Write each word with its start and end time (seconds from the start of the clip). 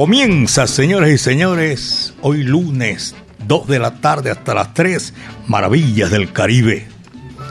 Comienza, 0.00 0.66
señores 0.66 1.12
y 1.12 1.18
señores, 1.18 2.14
hoy 2.22 2.42
lunes, 2.42 3.14
2 3.46 3.68
de 3.68 3.78
la 3.78 4.00
tarde 4.00 4.30
hasta 4.30 4.54
las 4.54 4.72
3, 4.72 5.12
Maravillas 5.46 6.10
del 6.10 6.32
Caribe. 6.32 6.88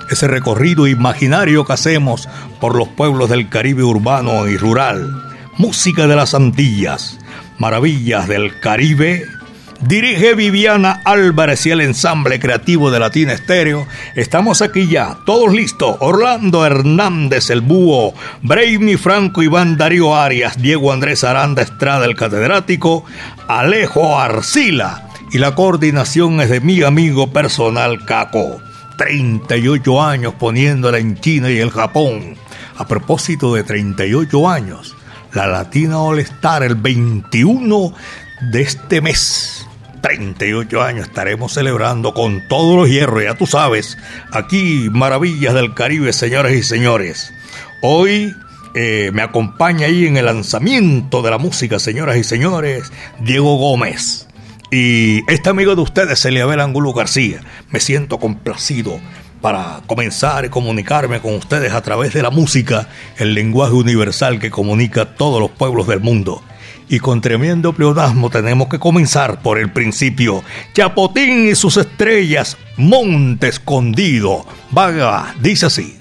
Ese 0.09 0.27
recorrido 0.27 0.87
imaginario 0.87 1.63
que 1.63 1.73
hacemos 1.73 2.27
por 2.59 2.75
los 2.75 2.87
pueblos 2.87 3.29
del 3.29 3.49
Caribe 3.49 3.83
urbano 3.83 4.47
y 4.47 4.57
rural. 4.57 5.23
Música 5.59 6.07
de 6.07 6.15
las 6.15 6.33
Antillas, 6.33 7.19
Maravillas 7.59 8.27
del 8.27 8.59
Caribe 8.59 9.27
Dirige 9.81 10.35
Viviana 10.35 11.01
Álvarez 11.05 11.65
y 11.65 11.71
el 11.71 11.79
ensamble 11.79 12.37
creativo 12.37 12.91
de 12.91 12.99
Latina 12.99 13.31
Estéreo. 13.31 13.87
Estamos 14.13 14.61
aquí 14.61 14.89
ya, 14.89 15.17
todos 15.25 15.53
listos. 15.53 15.95
Orlando 16.01 16.65
Hernández, 16.65 17.49
el 17.49 17.61
búho, 17.61 18.13
Brainy 18.41 18.97
Franco, 18.97 19.41
Iván 19.41 19.77
Darío 19.77 20.13
Arias, 20.17 20.61
Diego 20.61 20.91
Andrés 20.91 21.23
Aranda 21.23 21.61
Estrada, 21.61 22.05
el 22.05 22.17
catedrático, 22.17 23.05
Alejo 23.47 24.19
Arcila. 24.19 25.07
Y 25.31 25.37
la 25.37 25.55
coordinación 25.55 26.41
es 26.41 26.49
de 26.49 26.59
mi 26.59 26.83
amigo 26.83 27.31
personal 27.31 28.03
Caco. 28.03 28.61
38 28.97 30.01
años 30.03 30.33
poniéndola 30.33 30.97
en 30.97 31.17
China 31.21 31.49
y 31.49 31.57
el 31.57 31.71
Japón. 31.71 32.35
A 32.77 32.85
propósito 32.85 33.55
de 33.55 33.63
38 33.63 34.49
años, 34.49 34.93
la 35.31 35.47
Latina 35.47 35.99
All 35.99 36.19
Star 36.19 36.63
el 36.63 36.75
21 36.75 37.93
de 38.51 38.61
este 38.61 38.99
mes 38.99 39.58
38 40.01 40.81
años 40.81 41.07
estaremos 41.07 41.53
celebrando 41.53 42.13
con 42.13 42.47
todos 42.47 42.75
los 42.75 42.89
hierros, 42.89 43.23
ya 43.23 43.35
tú 43.35 43.45
sabes, 43.45 43.97
aquí 44.31 44.89
Maravillas 44.91 45.53
del 45.53 45.73
Caribe, 45.73 46.13
señores 46.13 46.57
y 46.57 46.63
señores. 46.63 47.33
Hoy 47.81 48.35
eh, 48.75 49.11
me 49.13 49.21
acompaña 49.21 49.87
ahí 49.87 50.05
en 50.05 50.17
el 50.17 50.25
lanzamiento 50.25 51.21
de 51.21 51.31
la 51.31 51.37
música, 51.37 51.79
señoras 51.79 52.17
y 52.17 52.23
señores, 52.23 52.91
Diego 53.19 53.57
Gómez. 53.57 54.27
Y 54.71 55.23
este 55.31 55.49
amigo 55.49 55.75
de 55.75 55.81
ustedes, 55.81 56.23
Eliabel 56.25 56.59
Angulo 56.59 56.93
García. 56.93 57.41
Me 57.71 57.79
siento 57.79 58.19
complacido 58.19 58.99
para 59.41 59.81
comenzar 59.87 60.45
y 60.45 60.49
comunicarme 60.49 61.21
con 61.21 61.33
ustedes 61.35 61.73
a 61.73 61.81
través 61.81 62.13
de 62.13 62.21
la 62.21 62.29
música, 62.29 62.89
el 63.17 63.33
lenguaje 63.33 63.73
universal 63.73 64.39
que 64.39 64.51
comunica 64.51 65.01
a 65.01 65.15
todos 65.15 65.39
los 65.39 65.51
pueblos 65.51 65.87
del 65.87 66.01
mundo 66.01 66.43
y 66.89 66.99
con 66.99 67.21
tremendo 67.21 67.71
pleonasmo 67.71 68.29
tenemos 68.29 68.67
que 68.67 68.79
comenzar 68.79 69.41
por 69.41 69.59
el 69.59 69.71
principio. 69.71 70.43
Chapotín 70.73 71.47
y 71.47 71.55
sus 71.55 71.77
estrellas, 71.77 72.57
Monte 72.77 73.47
Escondido. 73.47 74.45
Vaga, 74.71 75.35
dice 75.39 75.67
así. 75.67 75.98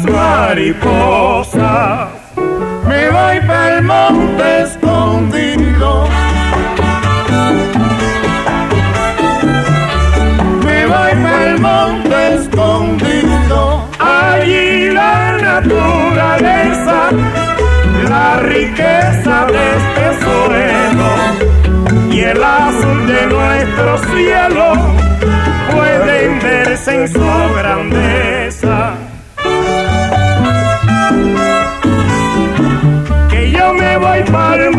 Mariposa, 0.00 1.74
me 2.88 3.10
voy 3.10 3.40
para 3.46 3.76
el 3.76 3.82
monte 3.82 4.62
escondido. 4.62 6.08
Me 10.64 10.86
voy 10.86 11.12
para 11.22 11.46
el 11.46 11.60
monte 11.60 12.34
escondido, 12.34 13.88
allí 13.98 14.88
la 14.90 15.38
naturaleza, 15.42 17.10
la 18.08 18.40
riqueza 18.40 19.46
de 19.46 19.76
este 19.76 20.24
suelo 20.24 21.10
y 22.10 22.20
el 22.20 22.42
azul 22.42 23.06
de 23.06 23.26
nuestro 23.26 23.98
cielo 24.14 24.72
pueden 25.74 26.40
verse 26.40 26.94
en 26.94 27.08
su 27.12 27.54
grandeza. 27.56 28.61
Para 34.30 34.66
el 34.66 34.76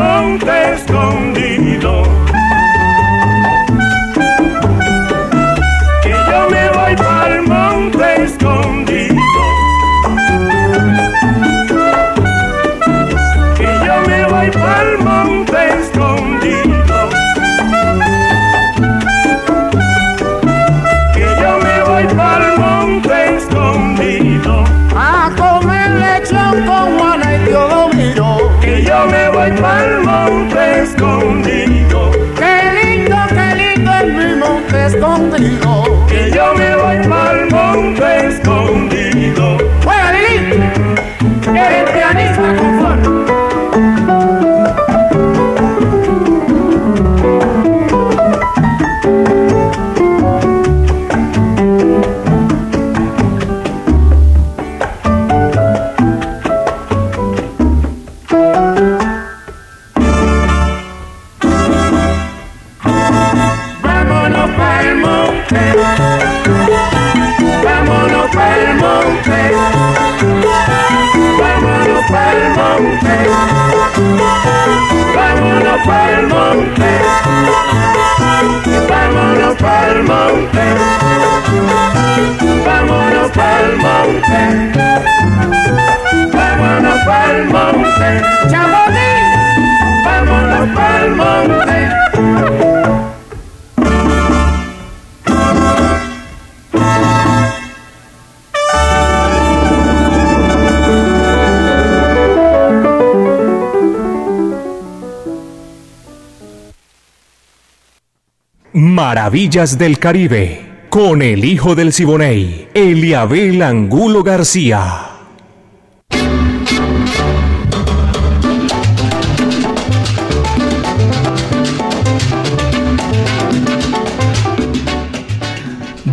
Del 109.54 110.00
Caribe, 110.00 110.66
con 110.90 111.22
el 111.22 111.46
hijo 111.46 111.76
del 111.76 111.94
Siboney, 111.94 112.70
Eliabel 112.74 113.62
Angulo 113.62 114.24
García. 114.24 115.03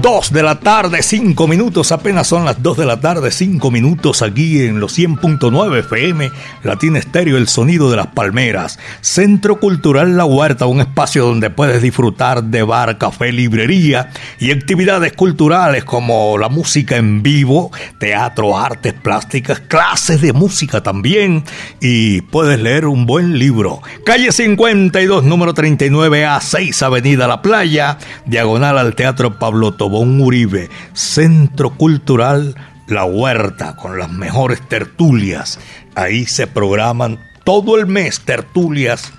Dos 0.00 0.32
de 0.32 0.43
la 0.43 0.61
tarde, 0.61 1.02
cinco 1.02 1.47
minutos, 1.47 1.93
apenas 1.93 2.26
son 2.26 2.47
las 2.47 2.62
dos 2.62 2.79
de 2.79 2.87
la 2.87 3.00
tarde, 3.00 3.31
cinco 3.31 3.70
minutos 3.70 4.23
aquí 4.23 4.62
en 4.62 4.81
los 4.81 4.99
100.9 4.99 5.81
FM, 5.81 6.31
Latina 6.62 6.99
Estéreo, 6.99 7.37
el 7.37 7.49
sonido 7.49 7.91
de 7.91 7.99
las 7.99 8.06
palmeras. 8.06 8.79
Centro 9.02 9.61
Cultural 9.61 10.17
La 10.17 10.25
Huerta, 10.25 10.64
un 10.64 10.81
espacio 10.81 11.26
donde 11.26 11.50
puedes 11.50 11.82
disfrutar 11.82 12.44
de 12.44 12.62
bar, 12.62 12.97
café, 12.97 13.31
librería 13.31 14.11
y 14.38 14.52
actividades 14.52 15.12
culturales 15.12 15.85
como 15.85 16.38
la 16.38 16.49
música 16.49 16.97
en 16.97 17.23
vivo, 17.23 17.70
teatro, 17.99 18.56
artes 18.56 18.94
plásticas, 18.94 19.61
clases 19.61 20.23
de 20.23 20.32
música 20.32 20.82
también 20.82 21.44
y 21.79 22.23
puedes 22.23 22.58
leer 22.58 22.87
un 22.87 23.05
buen 23.05 23.38
libro. 23.38 23.82
Calle 24.06 24.32
52, 24.32 25.25
número 25.25 25.52
39 25.52 26.25
a 26.25 26.41
6, 26.41 26.82
Avenida 26.85 27.26
La 27.29 27.43
Playa, 27.43 27.99
diagonal 28.25 28.79
al 28.79 28.94
Teatro 28.94 29.38
Pablo 29.38 29.75
Tobón 29.90 30.20
Uribe, 30.20 30.70
Centro 30.92 31.70
Cultural 31.70 32.54
La 32.87 33.04
Huerta, 33.06 33.75
con 33.75 33.98
las 33.98 34.08
mejores 34.08 34.60
tertulias. 34.69 35.58
Ahí 35.96 36.26
se 36.26 36.46
programan 36.46 37.19
todo 37.42 37.76
el 37.76 37.88
mes 37.88 38.20
tertulias 38.20 39.12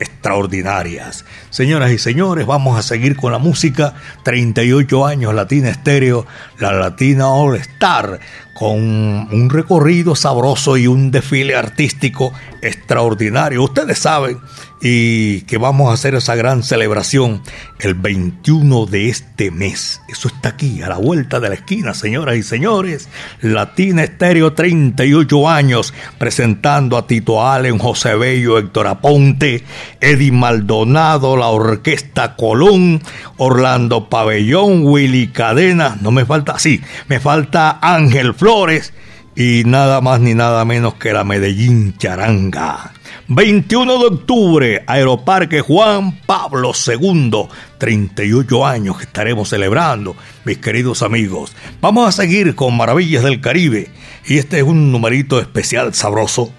extraordinarias. 0.00 1.24
Señoras 1.48 1.92
y 1.92 1.98
señores, 1.98 2.44
vamos 2.44 2.78
a 2.78 2.82
seguir 2.82 3.16
con 3.16 3.32
la 3.32 3.38
música. 3.38 3.94
38 4.22 5.06
años 5.06 5.32
Latina 5.32 5.70
Estéreo, 5.70 6.26
la 6.58 6.72
Latina 6.72 7.28
All 7.28 7.56
Star, 7.56 8.20
con 8.52 8.78
un 8.80 9.48
recorrido 9.48 10.14
sabroso 10.14 10.76
y 10.76 10.86
un 10.86 11.10
desfile 11.10 11.56
artístico 11.56 12.34
extraordinario. 12.60 13.62
Ustedes 13.62 13.98
saben 13.98 14.40
y 14.80 15.42
que 15.42 15.58
vamos 15.58 15.90
a 15.90 15.94
hacer 15.94 16.14
esa 16.14 16.34
gran 16.34 16.62
celebración 16.62 17.42
el 17.80 17.94
21 17.94 18.86
de 18.86 19.08
este 19.08 19.50
mes. 19.50 20.00
Eso 20.08 20.28
está 20.28 20.50
aquí, 20.50 20.82
a 20.82 20.88
la 20.88 20.98
vuelta 20.98 21.40
de 21.40 21.48
la 21.48 21.54
esquina, 21.56 21.94
señoras 21.94 22.36
y 22.36 22.42
señores. 22.42 23.08
Latina 23.40 24.04
Estéreo, 24.04 24.52
38 24.52 25.48
años, 25.48 25.94
presentando 26.18 26.96
a 26.96 27.06
Tito 27.06 27.46
Allen, 27.46 27.78
José 27.78 28.14
Bello, 28.14 28.58
Héctor 28.58 28.86
Aponte, 28.86 29.64
Eddie 30.00 30.32
Maldonado, 30.32 31.36
la 31.36 31.48
Orquesta 31.48 32.36
Colón, 32.36 33.02
Orlando 33.36 34.08
Pabellón, 34.08 34.84
Willy 34.84 35.28
Cadena, 35.28 35.98
no 36.00 36.10
me 36.10 36.24
falta, 36.24 36.58
sí, 36.58 36.80
me 37.08 37.20
falta 37.20 37.78
Ángel 37.82 38.34
Flores 38.34 38.92
y 39.34 39.62
nada 39.66 40.00
más 40.00 40.20
ni 40.20 40.34
nada 40.34 40.64
menos 40.64 40.94
que 40.94 41.12
la 41.12 41.24
Medellín 41.24 41.96
Charanga. 41.96 42.92
21 43.30 43.98
de 43.98 44.06
octubre, 44.06 44.84
Aeroparque 44.86 45.60
Juan 45.60 46.18
Pablo 46.24 46.72
II, 46.72 47.30
38 47.76 48.66
años 48.66 48.96
que 48.96 49.04
estaremos 49.04 49.50
celebrando, 49.50 50.16
mis 50.46 50.56
queridos 50.56 51.02
amigos. 51.02 51.54
Vamos 51.82 52.08
a 52.08 52.12
seguir 52.12 52.54
con 52.54 52.74
Maravillas 52.74 53.22
del 53.22 53.42
Caribe 53.42 53.90
y 54.26 54.38
este 54.38 54.56
es 54.58 54.62
un 54.62 54.90
numerito 54.90 55.40
especial 55.40 55.92
sabroso, 55.92 56.54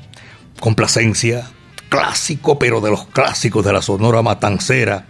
complacencia, 0.59 1.49
clásico, 1.89 2.59
pero 2.59 2.81
de 2.81 2.91
los 2.91 3.07
clásicos 3.07 3.65
de 3.65 3.73
la 3.73 3.81
Sonora 3.81 4.21
Matancera 4.21 5.07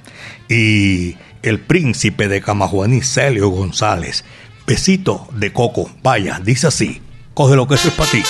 y 0.48 1.18
el 1.42 1.60
príncipe 1.60 2.30
de 2.30 2.42
Camajuaní, 2.42 3.02
Celio 3.02 3.50
González. 3.50 4.24
Besito 4.66 5.28
de 5.34 5.52
coco, 5.52 5.92
vaya, 6.04 6.40
dice 6.42 6.68
así, 6.68 7.02
coge 7.34 7.58
lo 7.58 7.68
que 7.68 7.76
eso 7.76 7.90
es 7.90 7.96
para 7.96 8.12
ti. 8.12 8.24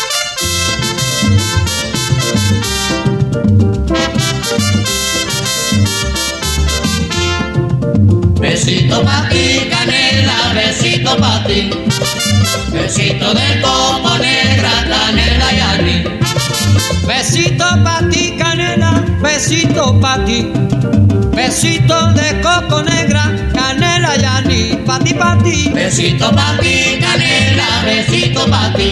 Besito 8.60 9.00
pa' 9.06 9.24
ti, 9.32 9.72
canela, 9.72 10.52
besito 10.52 11.16
pa' 11.16 11.40
ti. 11.48 11.72
Besito 12.76 13.32
de 13.32 13.62
coco 13.64 14.18
negra, 14.20 14.84
canela 14.84 15.48
y 15.56 15.60
anís. 15.64 16.04
Besito 17.08 17.64
pa' 17.86 18.04
ti, 18.12 18.36
canela, 18.36 19.00
besito 19.24 19.96
pa' 20.02 20.20
ti. 20.26 20.52
Besito 21.32 22.12
de 22.12 22.36
coco 22.44 22.84
negra, 22.84 23.32
canela 23.56 24.18
y 24.20 24.26
anís, 24.26 24.76
pa' 24.86 25.00
ti, 25.00 25.14
pa' 25.14 25.40
ti. 25.42 25.72
Besito 25.72 26.28
pa' 26.36 26.60
ti, 26.60 27.00
canela, 27.00 27.70
besito 27.88 28.44
pa' 28.52 28.76
ti. 28.76 28.92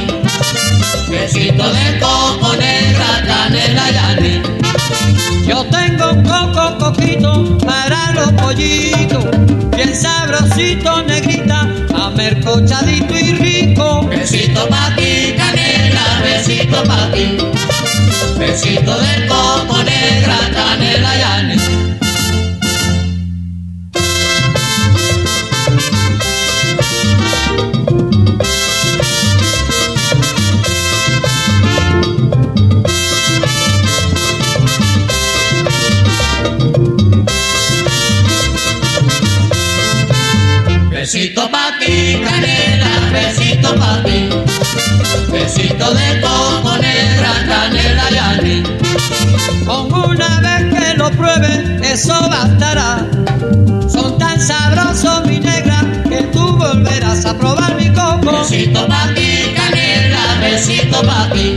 Besito 1.11 1.67
de 1.75 1.99
coco 1.99 2.55
negra, 2.55 3.19
canela 3.27 3.91
y 3.91 3.97
anís. 3.97 4.66
Yo 5.47 5.63
tengo 5.67 6.09
coco 6.23 6.77
coquito 6.77 7.57
para 7.65 8.11
los 8.11 8.33
pollitos, 8.33 9.25
bien 9.73 9.95
sabrosito, 9.95 11.03
negrita, 11.03 11.73
amercochadito 11.95 13.17
y 13.17 13.31
rico. 13.31 14.05
Besito 14.09 14.67
pa' 14.67 14.93
ti, 14.97 15.33
canela, 15.37 16.21
besito 16.21 16.83
pa' 16.83 17.09
ti. 17.13 17.37
Besito 18.37 18.99
de 18.99 19.27
coco 19.27 19.83
negra, 19.83 20.37
canela 20.53 21.15
y 21.15 21.21
anís. 21.21 22.06
Besito 43.11 43.75
pa' 43.75 44.01
ti. 44.03 44.29
Besito 45.31 45.93
de 45.93 46.21
coco 46.21 46.77
negra, 46.77 47.31
canela 47.47 48.05
y 48.11 48.17
anís. 48.17 48.67
Con 49.65 49.93
una 49.93 50.39
vez 50.41 50.73
que 50.73 50.93
lo 50.95 51.11
pruebe, 51.11 51.79
eso 51.83 52.13
bastará. 52.29 53.05
Son 53.91 54.17
tan 54.17 54.39
sabrosos, 54.39 55.25
mi 55.25 55.39
negra, 55.39 55.83
que 56.09 56.23
tú 56.33 56.57
volverás 56.57 57.25
a 57.25 57.37
probar 57.37 57.75
mi 57.75 57.89
coco. 57.89 58.31
Besito 58.31 58.87
pa' 58.87 59.13
ti, 59.15 59.53
canela, 59.55 60.23
besito 60.41 61.01
pa' 61.01 61.29
ti. 61.33 61.55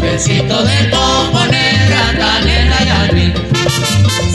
Besito 0.00 0.62
de 0.62 0.90
coco 0.90 1.44
negra, 1.46 2.02
canela 2.18 2.78
y 2.84 2.88
anís. 2.88 3.34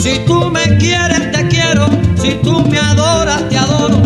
Si 0.02 0.18
tú 0.26 0.50
me 0.50 0.76
quieres, 0.78 1.32
te 1.32 1.48
quiero. 1.48 1.88
Si 2.22 2.32
tú 2.42 2.64
me 2.64 2.78
adoras, 2.78 3.48
te 3.48 3.58
adoro. 3.58 4.00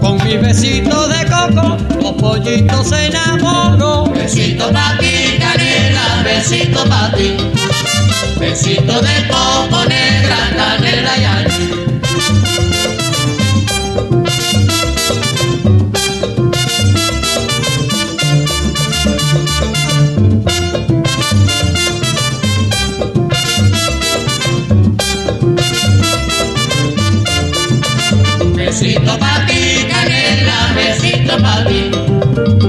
Con 0.00 0.22
mi 0.24 0.36
besito 0.36 1.08
de 1.08 1.26
los 1.54 2.12
pollitos 2.14 2.88
se 2.88 3.06
enamoran. 3.06 4.12
Besito 4.12 4.70
pa' 4.70 4.96
ti, 4.98 5.38
canela, 5.38 6.22
besito 6.24 6.84
pa' 6.88 7.12
ti. 7.16 7.36
Besito 8.38 9.00
de 9.00 9.28
coco 9.28 9.84
negra, 9.86 10.38
canela 10.56 11.16
y 11.18 11.24
anís. 11.24 11.79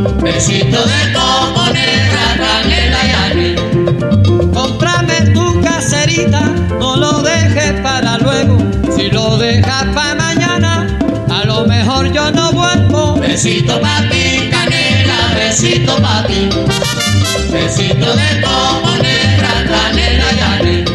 Besito 0.02 0.84
de 0.84 1.14
coco 1.14 1.66
negra, 1.74 2.26
canela 2.38 3.02
y 3.06 3.12
anís. 3.12 3.60
Cómprame 4.54 5.32
tu 5.34 5.62
caserita, 5.62 6.42
no 6.80 6.96
lo 6.96 7.22
dejes 7.22 7.74
para 7.82 8.18
luego. 8.18 8.58
Si 8.96 9.10
lo 9.12 9.38
dejas 9.38 9.86
para 9.94 10.16
mañana, 10.16 10.88
a 11.30 11.46
lo 11.46 11.68
mejor 11.68 12.12
yo 12.12 12.32
no 12.32 12.52
vuelvo. 12.52 13.18
Besito 13.18 13.80
pa' 13.80 14.02
ti, 14.10 14.50
canela, 14.50 15.36
besito 15.36 15.96
pa' 15.98 16.24
ti. 16.26 16.50
Besito 17.52 18.16
de 18.16 18.42
coco 18.42 18.96
negra, 19.02 19.54
canela 19.70 20.26
y 20.34 20.40
anís. 20.40 20.92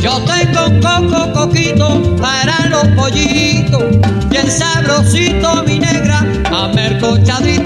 Yo 0.00 0.22
tengo 0.24 0.66
un 0.66 0.80
coco 0.80 1.32
coquito 1.32 2.16
para 2.16 2.66
los 2.68 2.86
pollitos, 2.96 3.82
bien 4.30 4.50
sabrosito 4.50 5.64
mi 5.66 5.78
negra, 5.80 6.24
amercochadito 6.52 7.65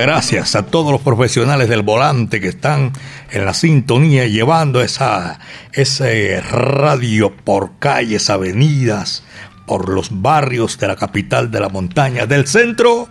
gracias 0.00 0.54
a 0.54 0.66
todos 0.66 0.92
los 0.92 1.00
profesionales 1.00 1.68
del 1.68 1.82
volante 1.82 2.40
que 2.40 2.48
están 2.48 2.92
en 3.30 3.44
la 3.44 3.54
sintonía 3.54 4.26
llevando 4.26 4.80
esa, 4.80 5.38
ese 5.72 6.40
radio 6.40 7.34
por 7.34 7.78
calles, 7.78 8.30
avenidas, 8.30 9.24
por 9.66 9.88
los 9.88 10.22
barrios 10.22 10.78
de 10.78 10.88
la 10.88 10.96
capital 10.96 11.50
de 11.50 11.60
la 11.60 11.68
montaña, 11.68 12.26
del 12.26 12.46
centro 12.46 13.08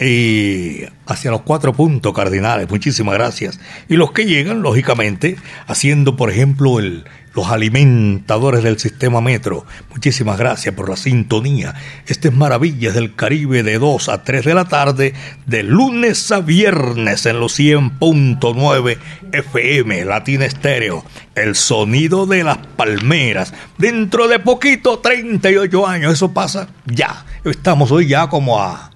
y 0.00 0.82
hacia 1.06 1.30
los 1.30 1.42
cuatro 1.42 1.72
puntos 1.72 2.12
cardinales. 2.12 2.68
Muchísimas 2.68 3.14
gracias. 3.14 3.60
Y 3.88 3.94
los 3.94 4.12
que 4.12 4.24
llegan, 4.24 4.62
lógicamente, 4.62 5.36
haciendo, 5.66 6.16
por 6.16 6.30
ejemplo, 6.30 6.80
el, 6.80 7.04
los 7.34 7.48
alimentadores 7.48 8.62
del 8.62 8.78
sistema 8.78 9.20
metro. 9.20 9.64
Muchísimas 9.90 10.38
gracias 10.38 10.74
por 10.74 10.88
la 10.88 10.96
sintonía. 10.96 11.74
Este 12.06 12.28
es 12.28 12.34
Maravillas 12.34 12.94
del 12.94 13.14
Caribe 13.14 13.62
de 13.62 13.78
2 13.78 14.08
a 14.08 14.22
3 14.22 14.44
de 14.44 14.54
la 14.54 14.64
tarde, 14.66 15.14
de 15.46 15.62
lunes 15.62 16.30
a 16.30 16.40
viernes 16.40 17.26
en 17.26 17.40
los 17.40 17.58
100.9 17.58 18.98
FM, 19.32 20.04
Latina 20.04 20.44
Estéreo. 20.44 21.04
El 21.34 21.54
sonido 21.54 22.26
de 22.26 22.44
las 22.44 22.58
palmeras. 22.58 23.54
Dentro 23.78 24.28
de 24.28 24.38
poquito, 24.38 24.98
38 24.98 25.86
años. 25.86 26.12
Eso 26.12 26.32
pasa 26.32 26.68
ya. 26.86 27.24
Estamos 27.44 27.90
hoy 27.90 28.08
ya 28.08 28.28
como 28.28 28.60
a, 28.60 28.90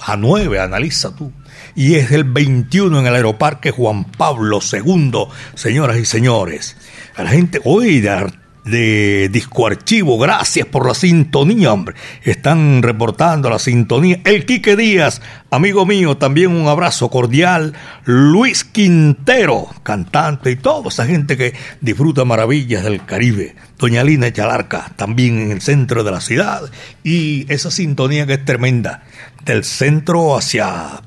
a 0.00 0.16
9, 0.16 0.58
analiza 0.58 1.14
tú 1.14 1.30
y 1.74 1.94
es 1.94 2.10
el 2.10 2.24
21 2.24 3.00
en 3.00 3.06
el 3.06 3.14
Aeroparque 3.14 3.70
Juan 3.70 4.04
Pablo 4.04 4.60
II, 4.60 5.24
señoras 5.54 5.96
y 5.96 6.04
señores 6.04 6.76
a 7.14 7.22
la 7.22 7.30
gente 7.30 7.60
hoy 7.64 8.00
de, 8.00 9.28
Disco 9.32 9.66
Archivo, 9.66 10.18
gracias 10.18 10.66
por 10.66 10.86
la 10.86 10.94
sintonía, 10.94 11.72
hombre. 11.72 11.96
Están 12.22 12.82
reportando 12.82 13.50
la 13.50 13.58
sintonía. 13.58 14.20
El 14.24 14.46
Quique 14.46 14.76
Díaz, 14.76 15.20
amigo 15.50 15.84
mío, 15.84 16.16
también 16.16 16.52
un 16.52 16.68
abrazo 16.68 17.10
cordial. 17.10 17.74
Luis 18.04 18.64
Quintero, 18.64 19.68
cantante 19.82 20.52
y 20.52 20.56
toda 20.56 20.88
esa 20.90 21.06
gente 21.06 21.36
que 21.36 21.54
disfruta 21.80 22.24
maravillas 22.24 22.84
del 22.84 23.04
Caribe. 23.04 23.56
Doña 23.78 24.04
Lina 24.04 24.32
Chalarca, 24.32 24.92
también 24.94 25.40
en 25.40 25.50
el 25.50 25.60
centro 25.60 26.04
de 26.04 26.12
la 26.12 26.20
ciudad. 26.20 26.62
Y 27.02 27.52
esa 27.52 27.72
sintonía 27.72 28.26
que 28.26 28.34
es 28.34 28.44
tremenda, 28.44 29.02
del 29.44 29.64
centro 29.64 30.36
hacia 30.36 31.02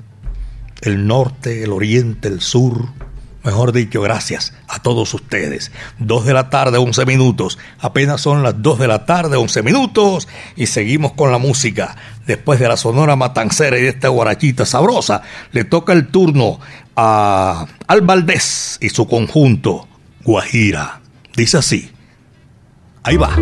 el 0.82 1.08
norte, 1.08 1.64
el 1.64 1.72
oriente, 1.72 2.28
el 2.28 2.42
sur 2.42 3.05
Mejor 3.46 3.74
dicho, 3.74 4.02
gracias 4.02 4.54
a 4.68 4.82
todos 4.82 5.14
ustedes. 5.14 5.72
Dos 6.00 6.26
de 6.26 6.34
la 6.34 6.50
tarde, 6.50 6.80
once 6.80 7.06
minutos. 7.06 7.60
Apenas 7.80 8.20
son 8.20 8.42
las 8.42 8.60
dos 8.64 8.80
de 8.80 8.88
la 8.88 9.06
tarde, 9.06 9.38
once 9.38 9.62
minutos. 9.62 10.28
Y 10.56 10.66
seguimos 10.66 11.12
con 11.14 11.32
la 11.32 11.38
música. 11.38 11.96
Después 12.26 12.60
de 12.60 12.68
la 12.68 12.76
sonora 12.76 13.16
matancera 13.16 13.78
y 13.78 13.84
de 13.84 13.90
esta 13.90 14.08
guarachita 14.08 14.66
sabrosa, 14.66 15.22
le 15.52 15.64
toca 15.64 15.94
el 15.94 16.08
turno 16.08 16.60
a 16.96 17.68
Al 17.86 18.02
Valdés 18.02 18.80
y 18.82 18.90
su 18.90 19.08
conjunto, 19.08 19.88
Guajira. 20.24 21.02
Dice 21.36 21.60
así. 21.60 21.92
Ahí 23.04 23.18
va. 23.18 23.36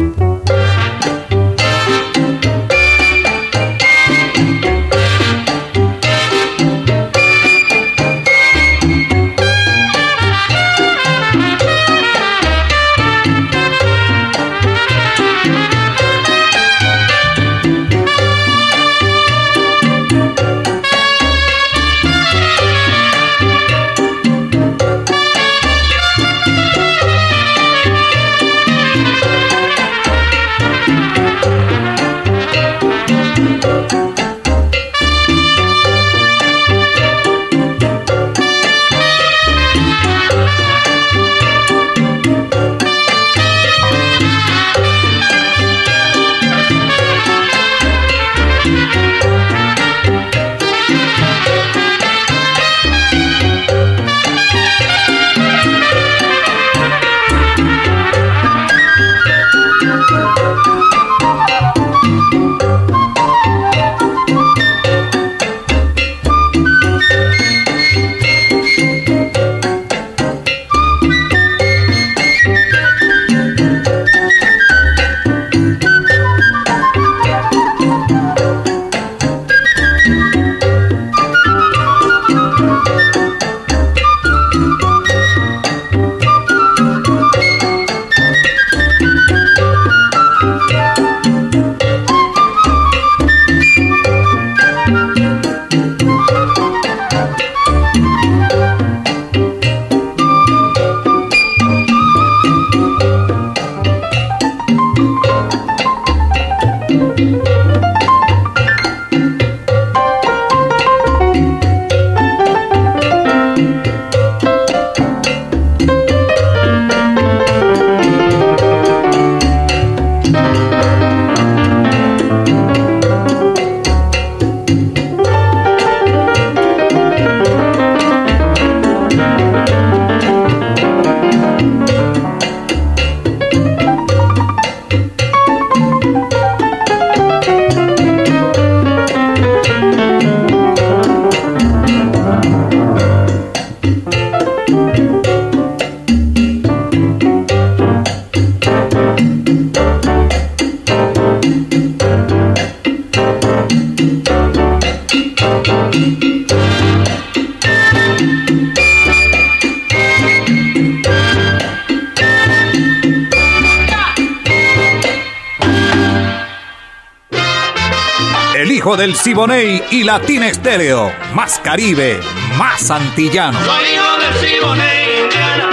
Siboney 169.23 169.81
y 169.89 170.03
Latina 170.03 170.49
Estéreo. 170.49 171.09
Más 171.33 171.57
Caribe, 171.59 172.19
más 172.57 172.91
antillano. 172.91 173.57
Soy 173.57 173.85
hijo 173.93 174.17
del 174.19 174.33
Siboney, 174.33 175.23
Indiana. 175.23 175.69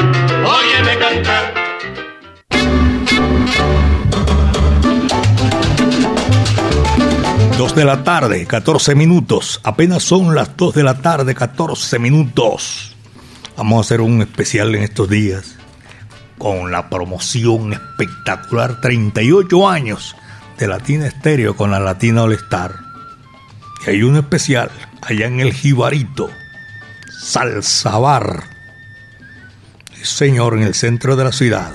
Óyeme 0.46 0.98
cantar. 1.00 1.54
Dos 7.58 7.74
de 7.74 7.84
la 7.84 8.04
tarde, 8.04 8.46
14 8.46 8.94
minutos. 8.94 9.60
Apenas 9.64 10.04
son 10.04 10.36
las 10.36 10.56
2 10.56 10.72
de 10.76 10.84
la 10.84 11.02
tarde, 11.02 11.34
14 11.34 11.98
minutos. 11.98 12.94
Vamos 13.56 13.78
a 13.78 13.80
hacer 13.80 14.00
un 14.00 14.22
especial 14.22 14.76
en 14.76 14.84
estos 14.84 15.10
días 15.10 15.56
con 16.38 16.70
la 16.70 16.88
promoción 16.88 17.72
espectacular 17.72 18.80
38 18.80 19.68
años 19.68 20.14
de 20.56 20.68
Latina 20.68 21.08
Estéreo 21.08 21.56
con 21.56 21.72
la 21.72 21.80
Latina 21.80 22.22
All 22.22 22.34
Star. 22.34 22.79
Y 23.86 23.90
hay 23.90 24.02
uno 24.02 24.18
especial 24.18 24.70
allá 25.02 25.26
en 25.26 25.40
el 25.40 25.52
Jibarito, 25.52 26.30
Salsa 27.22 27.98
Bar. 27.98 28.44
señor, 30.02 30.54
en 30.54 30.62
el 30.62 30.74
centro 30.74 31.16
de 31.16 31.24
la 31.24 31.32
ciudad. 31.32 31.72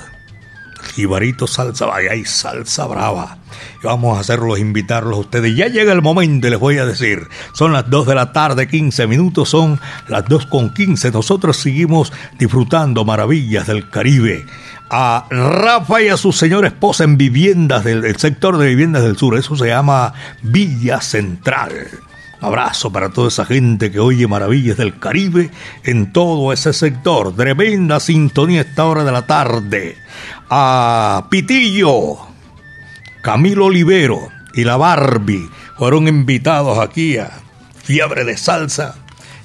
Jibarito 0.93 1.47
Salsa 1.47 1.93
hay 1.93 2.25
salsa 2.25 2.85
brava. 2.85 3.39
Y 3.81 3.85
vamos 3.85 4.17
a 4.17 4.21
hacerlos, 4.21 4.59
invitarlos 4.59 5.17
a 5.17 5.21
ustedes. 5.21 5.55
Ya 5.55 5.67
llega 5.67 5.91
el 5.91 6.01
momento 6.01 6.47
y 6.47 6.51
les 6.51 6.59
voy 6.59 6.77
a 6.77 6.85
decir, 6.85 7.27
son 7.53 7.73
las 7.73 7.89
2 7.89 8.07
de 8.07 8.15
la 8.15 8.31
tarde, 8.31 8.67
15 8.67 9.07
minutos, 9.07 9.49
son 9.49 9.79
las 10.07 10.25
2 10.25 10.45
con 10.45 10.73
15. 10.73 11.11
Nosotros 11.11 11.57
seguimos 11.57 12.13
disfrutando 12.37 13.03
maravillas 13.03 13.67
del 13.67 13.89
Caribe 13.89 14.45
a 14.89 15.25
Rafa 15.29 16.01
y 16.01 16.09
a 16.09 16.17
su 16.17 16.31
señora 16.31 16.67
esposa 16.67 17.03
en 17.03 17.17
viviendas 17.17 17.83
del 17.83 18.15
sector 18.17 18.57
de 18.57 18.67
viviendas 18.67 19.03
del 19.03 19.17
sur. 19.17 19.37
Eso 19.37 19.55
se 19.55 19.67
llama 19.67 20.13
Villa 20.41 21.01
Central. 21.01 21.87
Abrazo 22.41 22.91
para 22.91 23.09
toda 23.09 23.29
esa 23.29 23.45
gente 23.45 23.91
que 23.91 23.99
oye 23.99 24.27
maravillas 24.27 24.77
del 24.77 24.99
Caribe 24.99 25.49
en 25.83 26.11
todo 26.11 26.53
ese 26.53 26.73
sector. 26.73 27.35
Tremenda 27.35 27.99
sintonía 27.99 28.61
esta 28.61 28.85
hora 28.85 29.03
de 29.03 29.11
la 29.11 29.25
tarde. 29.25 29.97
A 30.49 31.27
Pitillo, 31.29 32.17
Camilo 33.21 33.65
Olivero 33.65 34.29
y 34.53 34.63
la 34.63 34.77
Barbie 34.77 35.49
fueron 35.77 36.07
invitados 36.07 36.77
aquí 36.79 37.17
a 37.17 37.31
Fiebre 37.83 38.25
de 38.25 38.37
Salsa 38.37 38.95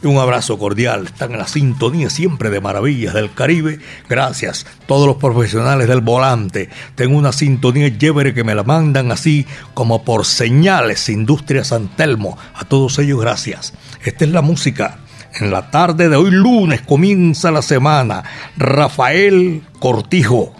un 0.08 0.18
abrazo 0.18 0.58
cordial. 0.58 1.06
Están 1.06 1.32
en 1.32 1.38
la 1.38 1.46
sintonía 1.46 2.10
siempre 2.10 2.50
de 2.50 2.60
Maravillas 2.60 3.14
del 3.14 3.32
Caribe. 3.32 3.78
Gracias. 4.08 4.66
Todos 4.86 5.06
los 5.06 5.16
profesionales 5.16 5.88
del 5.88 6.00
volante. 6.00 6.70
Tengo 6.94 7.18
una 7.18 7.32
sintonía 7.32 7.96
chévere 7.96 8.32
que 8.32 8.44
me 8.44 8.54
la 8.54 8.62
mandan 8.62 9.12
así 9.12 9.46
como 9.74 10.04
por 10.04 10.24
señales. 10.24 11.08
Industria 11.08 11.64
San 11.64 11.88
Telmo. 11.88 12.38
A 12.54 12.64
todos 12.64 12.98
ellos, 12.98 13.20
gracias. 13.20 13.74
Esta 14.02 14.24
es 14.24 14.30
la 14.30 14.42
música. 14.42 14.98
En 15.38 15.50
la 15.50 15.70
tarde 15.70 16.08
de 16.08 16.16
hoy 16.16 16.30
lunes 16.30 16.80
comienza 16.80 17.50
la 17.50 17.62
semana. 17.62 18.24
Rafael 18.56 19.62
Cortijo. 19.78 20.54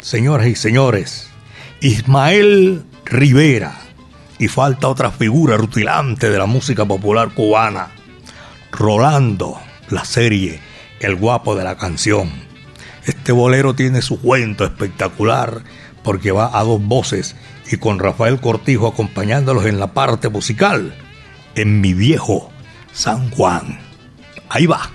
Señoras 0.00 0.48
y 0.48 0.54
señores. 0.54 1.28
Ismael 1.80 2.84
Rivera. 3.04 3.78
Y 4.38 4.48
falta 4.48 4.88
otra 4.88 5.10
figura 5.10 5.56
rutilante 5.56 6.28
de 6.28 6.38
la 6.38 6.46
música 6.46 6.84
popular 6.84 7.32
cubana. 7.32 7.88
Rolando, 8.72 9.60
la 9.90 10.04
serie 10.06 10.58
El 10.98 11.16
guapo 11.16 11.54
de 11.54 11.62
la 11.62 11.76
canción. 11.76 12.32
Este 13.04 13.30
bolero 13.30 13.74
tiene 13.74 14.00
su 14.00 14.18
cuento 14.18 14.64
espectacular 14.64 15.62
porque 16.02 16.32
va 16.32 16.58
a 16.58 16.64
dos 16.64 16.82
voces 16.82 17.36
y 17.70 17.76
con 17.76 17.98
Rafael 17.98 18.40
Cortijo 18.40 18.88
acompañándolos 18.88 19.66
en 19.66 19.78
la 19.78 19.92
parte 19.92 20.30
musical, 20.30 20.94
en 21.54 21.82
mi 21.82 21.92
viejo 21.92 22.50
San 22.92 23.30
Juan. 23.30 23.78
Ahí 24.48 24.66
va. 24.66 24.90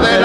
Del 0.00 0.24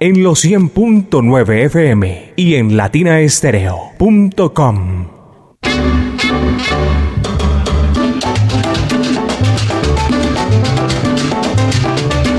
en 0.00 0.22
los 0.22 0.44
100.9 0.44 1.64
FM 1.64 2.34
y 2.36 2.54
en 2.54 2.76
latinaestereo.com. 2.76 5.08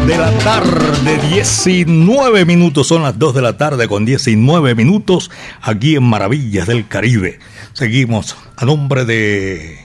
De 0.08 0.18
la 0.18 0.32
tarde, 0.40 1.20
19 1.30 2.46
minutos, 2.46 2.88
son 2.88 3.04
las 3.04 3.20
2 3.20 3.36
de 3.36 3.42
la 3.42 3.58
tarde 3.58 3.90
con 3.90 4.06
19 4.06 4.74
minutos 4.74 5.30
aquí 5.62 5.98
en 5.98 6.04
Maravillas 6.04 6.66
del 6.66 6.88
Caribe. 6.88 7.40
Seguimos 7.74 8.38
a 8.56 8.64
nombre 8.66 9.04
de 9.06 9.78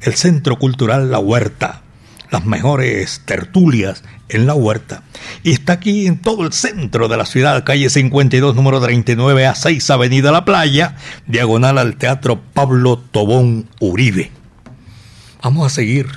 el 0.00 0.14
Centro 0.14 0.58
Cultural 0.58 1.10
La 1.10 1.18
Huerta, 1.18 1.82
las 2.30 2.44
mejores 2.44 3.22
tertulias 3.24 4.02
en 4.28 4.46
la 4.46 4.54
huerta. 4.54 5.02
Y 5.42 5.52
está 5.52 5.74
aquí 5.74 6.06
en 6.06 6.18
todo 6.18 6.44
el 6.44 6.52
centro 6.52 7.08
de 7.08 7.16
la 7.16 7.26
ciudad, 7.26 7.64
calle 7.64 7.88
52, 7.90 8.54
número 8.54 8.80
39 8.80 9.46
a 9.46 9.54
6, 9.54 9.90
Avenida 9.90 10.32
La 10.32 10.44
Playa, 10.44 10.96
diagonal 11.26 11.78
al 11.78 11.96
Teatro 11.96 12.40
Pablo 12.52 12.98
Tobón 12.98 13.68
Uribe. 13.80 14.30
Vamos 15.42 15.66
a 15.66 15.74
seguir 15.74 16.08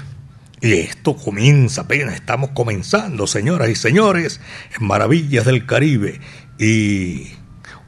Y 0.62 0.74
esto 0.74 1.16
comienza 1.16 1.82
apenas, 1.82 2.16
estamos 2.16 2.52
comenzando, 2.52 3.26
señoras 3.26 3.70
y 3.70 3.76
señores, 3.76 4.42
en 4.80 4.86
Maravillas 4.86 5.46
del 5.46 5.66
Caribe. 5.66 6.20
Y 6.60 7.32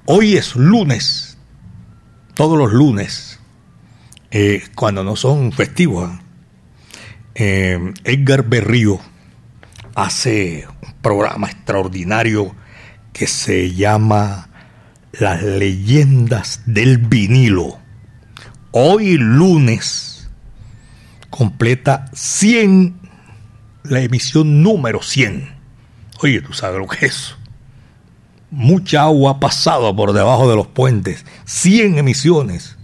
hoy 0.05 0.37
es 0.37 0.55
lunes, 0.55 1.37
todos 2.33 2.57
los 2.57 2.73
lunes, 2.73 3.39
eh, 4.31 4.63
cuando 4.73 5.03
no 5.03 5.15
son 5.15 5.51
festivos. 5.51 6.09
¿Eh? 7.35 7.93
Edgar 8.03 8.43
Berrío 8.47 8.99
hace 9.95 10.67
un 10.85 10.93
programa 11.01 11.47
extraordinario 11.47 12.55
que 13.11 13.27
se 13.27 13.73
llama 13.73 14.49
Las 15.11 15.43
leyendas 15.43 16.61
del 16.65 16.97
vinilo. 16.97 17.77
Hoy 18.71 19.17
lunes 19.17 20.29
completa 21.29 22.05
100, 22.13 22.95
la 23.83 24.01
emisión 24.01 24.61
número 24.61 25.01
100. 25.01 25.53
Oye, 26.21 26.41
tú 26.41 26.53
sabes 26.53 26.79
lo 26.79 26.87
que 26.87 27.05
es. 27.07 27.35
Mucha 28.49 29.03
agua 29.03 29.31
ha 29.31 29.39
pasado 29.39 29.95
por 29.95 30.13
debajo 30.13 30.49
de 30.49 30.55
los 30.55 30.67
puentes. 30.67 31.25
100 31.45 31.97
emisiones. 31.97 32.77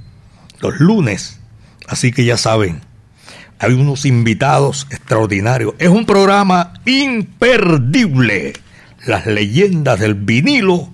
Los 0.62 0.80
lunes. 0.80 1.40
Así 1.88 2.12
que 2.12 2.26
ya 2.26 2.38
saben, 2.38 2.82
hay 3.60 3.74
unos 3.74 4.06
invitados 4.06 4.88
extraordinarios. 4.90 5.76
Es 5.80 5.90
un 5.90 6.06
programa 6.06 6.74
imperdible. 6.86 8.54
Las 9.06 9.28
leyendas 9.28 10.00
del 10.00 10.16
vinilo 10.16 10.90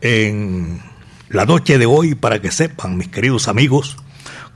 en 0.00 0.80
la 1.28 1.44
noche 1.44 1.78
de 1.78 1.86
hoy, 1.86 2.14
para 2.14 2.40
que 2.40 2.52
sepan, 2.52 2.96
mis 2.96 3.08
queridos 3.08 3.48
amigos, 3.48 3.96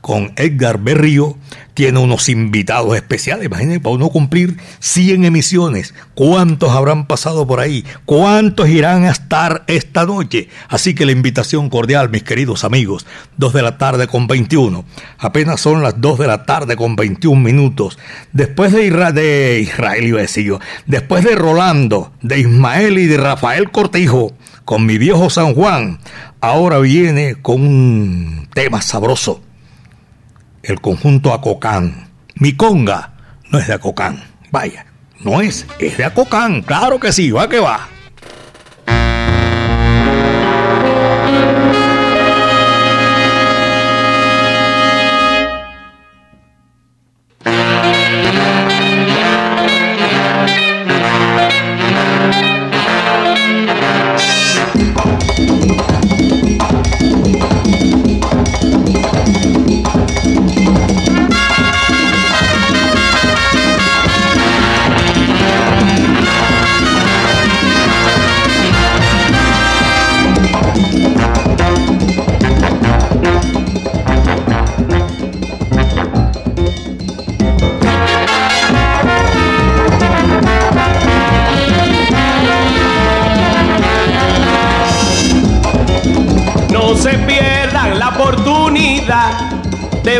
con 0.00 0.32
Edgar 0.36 0.78
Berrío, 0.78 1.36
tiene 1.78 2.00
unos 2.00 2.28
invitados 2.28 2.96
especiales. 2.96 3.46
Imagínense, 3.46 3.78
para 3.78 3.94
uno 3.94 4.08
cumplir 4.08 4.56
100 4.80 5.24
emisiones, 5.24 5.94
¿cuántos 6.14 6.72
habrán 6.72 7.06
pasado 7.06 7.46
por 7.46 7.60
ahí? 7.60 7.84
¿Cuántos 8.04 8.68
irán 8.68 9.04
a 9.04 9.12
estar 9.12 9.62
esta 9.68 10.04
noche? 10.04 10.48
Así 10.68 10.96
que 10.96 11.06
la 11.06 11.12
invitación 11.12 11.70
cordial, 11.70 12.10
mis 12.10 12.24
queridos 12.24 12.64
amigos, 12.64 13.06
2 13.36 13.52
de 13.52 13.62
la 13.62 13.78
tarde 13.78 14.08
con 14.08 14.26
21. 14.26 14.84
Apenas 15.18 15.60
son 15.60 15.80
las 15.82 16.00
2 16.00 16.18
de 16.18 16.26
la 16.26 16.44
tarde 16.44 16.74
con 16.74 16.96
21 16.96 17.40
minutos. 17.40 17.96
Después 18.32 18.72
de, 18.72 18.90
de 19.12 19.60
Israel, 19.60 20.04
iba 20.04 20.18
a 20.18 20.22
decir 20.22 20.46
yo, 20.46 20.58
después 20.86 21.22
de 21.22 21.36
Rolando, 21.36 22.12
de 22.22 22.40
Ismael 22.40 22.98
y 22.98 23.06
de 23.06 23.18
Rafael 23.18 23.70
Cortijo, 23.70 24.32
con 24.64 24.84
mi 24.84 24.98
viejo 24.98 25.30
San 25.30 25.54
Juan, 25.54 26.00
ahora 26.40 26.78
viene 26.78 27.36
con 27.40 27.62
un 27.62 28.48
tema 28.52 28.82
sabroso 28.82 29.42
el 30.68 30.80
conjunto 30.80 31.32
Acocán. 31.32 32.08
Mi 32.34 32.52
conga 32.52 33.14
no 33.50 33.58
es 33.58 33.66
de 33.66 33.74
Acocán. 33.74 34.22
Vaya, 34.50 34.86
no 35.20 35.40
es, 35.40 35.66
es 35.78 35.96
de 35.96 36.04
Acocán. 36.04 36.62
Claro 36.62 37.00
que 37.00 37.12
sí, 37.12 37.30
va 37.30 37.48
que 37.48 37.58
va. 37.58 37.88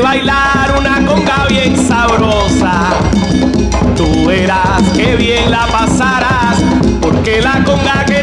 Bailar 0.01 0.75
una 0.79 1.05
conga 1.07 1.47
bien 1.49 1.77
sabrosa. 1.77 2.91
Tú 3.97 4.27
verás 4.27 4.83
que 4.97 5.17
bien 5.17 5.51
la 5.51 5.67
pasarás, 5.67 6.59
porque 7.01 7.41
la 7.41 7.65
conga 7.65 8.05
que 8.05 8.18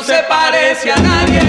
no 0.00 0.06
se 0.06 0.22
parece 0.28 0.92
a 0.92 0.96
nadie. 0.96 1.40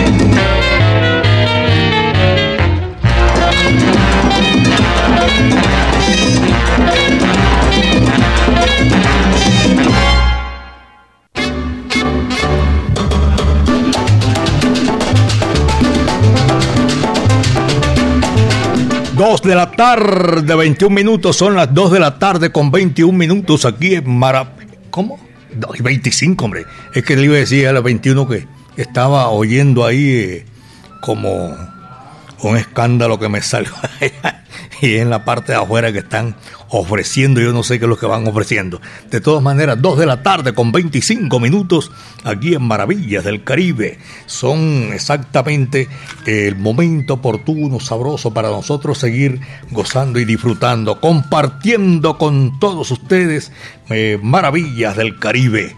Dos 19.14 19.42
de 19.44 19.56
la 19.56 19.72
tarde, 19.72 20.56
21 20.56 20.94
minutos, 20.94 21.38
son 21.38 21.56
las 21.56 21.74
dos 21.74 21.92
de 21.92 22.00
la 22.00 22.18
tarde 22.18 22.52
con 22.52 22.72
21 22.72 23.18
minutos 23.18 23.66
aquí 23.66 23.96
en 23.96 24.18
Mara... 24.18 24.56
¿Cómo? 24.90 25.31
25, 25.54 26.46
hombre. 26.46 26.66
Es 26.94 27.04
que 27.04 27.16
le 27.16 27.24
iba 27.24 27.36
a 27.36 27.40
decir 27.40 27.68
a 27.68 27.74
las 27.74 27.84
21 27.84 28.28
que 28.28 28.48
estaba 28.78 29.30
oyendo 29.30 29.86
ahí 29.86 30.10
eh, 30.10 30.46
como 31.02 31.56
un 32.44 32.58
escándalo 32.58 33.20
que 33.20 33.30
me 33.30 33.42
salió 33.42 33.72
y 34.82 34.96
en 34.98 35.10
la 35.10 35.24
parte 35.24 35.52
de 35.52 35.60
afuera 35.60 35.94
que 35.94 36.00
están 36.00 36.36
ofreciendo, 36.70 37.40
yo 37.40 37.54
no 37.54 37.62
sé 37.64 37.78
qué 37.78 37.86
es 37.86 37.90
lo 37.90 37.98
que 37.98 38.08
van 38.08 38.28
ofreciendo. 38.28 38.82
De 39.10 39.22
todas 39.22 39.44
maneras, 39.44 39.80
2 39.80 40.00
de 40.00 40.06
la 40.08 40.24
tarde 40.24 40.54
con 40.54 40.72
25 40.72 41.40
minutos 41.40 41.92
aquí 42.24 42.56
en 42.56 42.64
Maravillas 42.64 43.24
del 43.24 43.44
Caribe. 43.44 44.00
Son 44.26 44.92
exactamente 44.92 45.88
el 46.26 46.56
momento 46.56 47.16
oportuno, 47.16 47.80
sabroso 47.80 48.34
para 48.34 48.50
nosotros 48.50 48.98
seguir 48.98 49.40
gozando 49.70 50.20
y 50.20 50.26
disfrutando, 50.26 51.00
compartiendo 51.00 52.18
con 52.18 52.60
todos 52.60 52.90
ustedes 52.90 53.52
eh, 53.90 54.18
Maravillas 54.22 54.98
del 54.98 55.20
Caribe. 55.20 55.76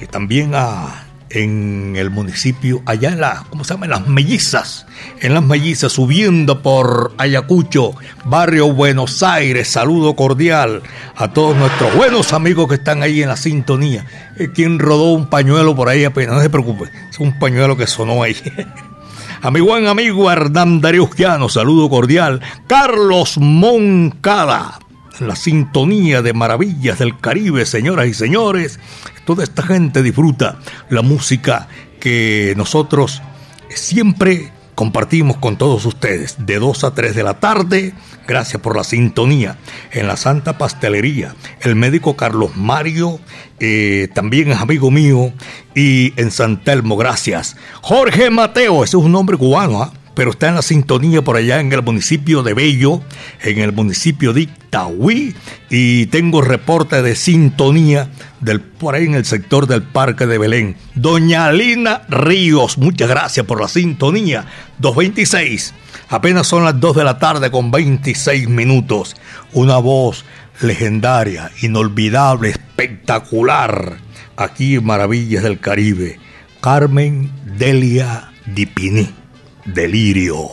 Eh, 0.00 0.06
también 0.10 0.54
a 0.54 1.03
en 1.34 1.94
el 1.96 2.10
municipio, 2.10 2.82
allá 2.86 3.10
en 3.10 3.20
las, 3.20 3.42
¿cómo 3.44 3.64
se 3.64 3.74
llama? 3.74 3.86
En 3.86 3.90
las 3.90 4.06
mellizas, 4.06 4.86
en 5.20 5.34
las 5.34 5.42
mellizas, 5.42 5.92
subiendo 5.92 6.62
por 6.62 7.12
Ayacucho, 7.18 7.94
barrio 8.24 8.72
Buenos 8.72 9.22
Aires, 9.22 9.68
saludo 9.68 10.14
cordial 10.14 10.82
a 11.16 11.32
todos 11.32 11.56
nuestros 11.56 11.94
buenos 11.96 12.32
amigos 12.32 12.68
que 12.68 12.76
están 12.76 13.02
ahí 13.02 13.22
en 13.22 13.28
la 13.28 13.36
sintonía. 13.36 14.06
Eh, 14.38 14.50
quien 14.54 14.78
rodó 14.78 15.12
un 15.12 15.28
pañuelo 15.28 15.74
por 15.74 15.88
ahí 15.88 16.04
apenas, 16.04 16.36
no 16.36 16.40
se 16.40 16.50
preocupe, 16.50 16.84
es 17.10 17.18
un 17.18 17.38
pañuelo 17.38 17.76
que 17.76 17.86
sonó 17.86 18.22
ahí. 18.22 18.36
A 19.42 19.50
mi 19.50 19.60
buen 19.60 19.86
amigo 19.88 20.30
Hernán 20.30 20.80
Darío 20.80 21.10
saludo 21.50 21.90
cordial. 21.90 22.40
Carlos 22.66 23.36
Moncada, 23.36 24.78
la 25.20 25.36
sintonía 25.36 26.22
de 26.22 26.32
maravillas 26.32 26.98
del 26.98 27.18
Caribe, 27.18 27.66
señoras 27.66 28.06
y 28.06 28.14
señores. 28.14 28.80
Toda 29.24 29.44
esta 29.44 29.62
gente 29.62 30.02
disfruta 30.02 30.58
la 30.90 31.02
música 31.02 31.68
que 32.00 32.54
nosotros 32.56 33.22
siempre 33.70 34.52
compartimos 34.74 35.36
con 35.36 35.56
todos 35.56 35.86
ustedes 35.86 36.36
de 36.38 36.58
2 36.58 36.84
a 36.84 36.94
3 36.94 37.14
de 37.14 37.22
la 37.22 37.40
tarde. 37.40 37.94
Gracias 38.26 38.60
por 38.60 38.76
la 38.76 38.84
sintonía. 38.84 39.58
En 39.92 40.06
la 40.06 40.16
Santa 40.16 40.58
Pastelería, 40.58 41.34
el 41.60 41.76
médico 41.76 42.16
Carlos 42.16 42.56
Mario 42.56 43.20
eh, 43.60 44.08
también 44.14 44.50
es 44.50 44.58
amigo 44.58 44.90
mío. 44.90 45.32
Y 45.74 46.12
en 46.20 46.30
San 46.30 46.62
Telmo, 46.62 46.96
gracias. 46.96 47.56
Jorge 47.80 48.30
Mateo, 48.30 48.84
ese 48.84 48.96
es 48.96 49.02
un 49.02 49.12
nombre 49.12 49.36
cubano, 49.36 49.82
¿ah? 49.82 49.92
Pero 50.14 50.30
está 50.30 50.48
en 50.48 50.54
la 50.54 50.62
sintonía 50.62 51.22
por 51.22 51.36
allá 51.36 51.60
en 51.60 51.72
el 51.72 51.82
municipio 51.82 52.42
de 52.42 52.54
Bello, 52.54 53.02
en 53.42 53.58
el 53.58 53.72
municipio 53.72 54.32
de 54.32 54.42
Itaúí, 54.42 55.34
y 55.70 56.06
tengo 56.06 56.40
reporte 56.40 57.02
de 57.02 57.16
sintonía 57.16 58.10
del, 58.40 58.60
por 58.60 58.94
ahí 58.94 59.04
en 59.04 59.14
el 59.14 59.24
sector 59.24 59.66
del 59.66 59.82
Parque 59.82 60.26
de 60.26 60.38
Belén. 60.38 60.76
Doña 60.94 61.50
Lina 61.52 62.02
Ríos, 62.08 62.78
muchas 62.78 63.08
gracias 63.08 63.44
por 63.46 63.60
la 63.60 63.68
sintonía. 63.68 64.46
226, 64.78 65.74
apenas 66.08 66.46
son 66.46 66.64
las 66.64 66.78
2 66.78 66.96
de 66.96 67.04
la 67.04 67.18
tarde 67.18 67.50
con 67.50 67.70
26 67.70 68.48
minutos. 68.48 69.16
Una 69.52 69.78
voz 69.78 70.24
legendaria, 70.60 71.50
inolvidable, 71.62 72.50
espectacular, 72.50 73.98
aquí 74.36 74.76
en 74.76 74.84
Maravillas 74.84 75.42
del 75.42 75.58
Caribe. 75.58 76.18
Carmen 76.60 77.30
Delia 77.58 78.32
Dipini 78.46 79.23
delirio. 79.64 80.48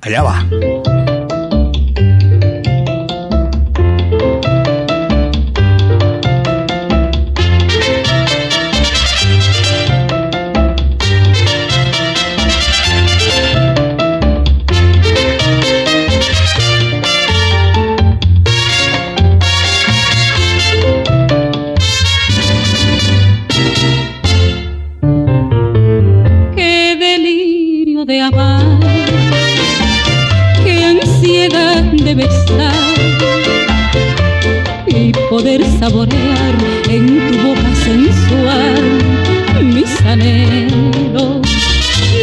Allá 0.00 0.22
va. 0.22 1.21
Saborear 35.82 36.54
en 36.90 37.06
tu 37.26 37.34
boca 37.44 37.74
sensual 37.74 38.84
mis 39.74 39.92
anhelos 40.02 41.42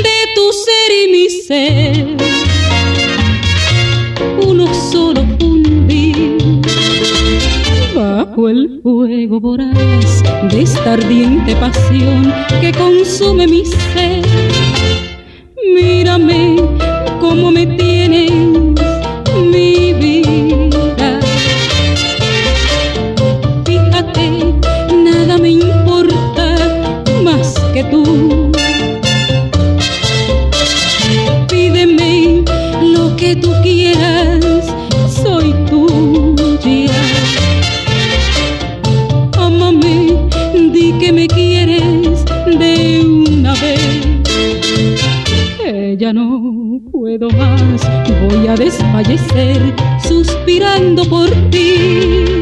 de 0.06 0.18
tu 0.34 0.46
ser 0.64 0.90
y 1.02 1.12
mi 1.12 1.30
ser. 1.30 2.06
Uno 4.48 4.66
solo 4.74 5.26
fundir 5.38 6.38
bajo 7.94 8.48
el 8.48 8.80
fuego 8.82 9.42
voraz 9.42 10.24
de 10.52 10.62
esta 10.62 10.94
ardiente 10.94 11.54
pasión 11.58 12.34
que 12.62 12.72
consume 12.72 13.46
mi 13.46 13.66
ser. 13.66 14.24
Mírame 15.76 16.56
como 17.20 17.52
me 17.52 17.79
Ya 45.98 46.14
no 46.14 46.82
puedo 46.92 47.30
más, 47.32 47.82
voy 48.30 48.48
a 48.48 48.56
desfallecer 48.56 49.74
suspirando 50.04 51.04
por 51.06 51.30
ti. 51.50 52.39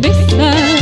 Besar 0.00 0.78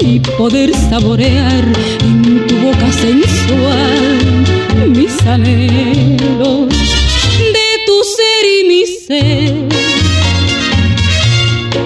y 0.00 0.20
poder 0.20 0.74
saborear 0.74 1.64
en 2.00 2.46
tu 2.46 2.56
boca 2.56 2.92
sensual 2.92 4.54
mis 4.88 5.20
anhelos 5.26 6.68
de 6.68 7.68
tu 7.86 7.96
ser 8.04 8.44
y 8.60 8.68
mi 8.68 8.86
ser, 8.86 9.68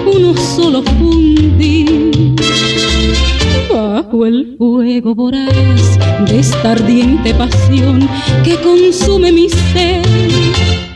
uno 0.05 0.35
solo 0.35 0.83
fundir 0.83 2.35
bajo 3.71 4.25
el 4.25 4.55
fuego 4.57 5.15
voraz 5.15 5.99
de 6.27 6.39
esta 6.39 6.71
ardiente 6.71 7.33
pasión 7.33 8.07
que 8.43 8.55
consume 8.57 9.31
mi 9.31 9.47
ser 9.49 10.88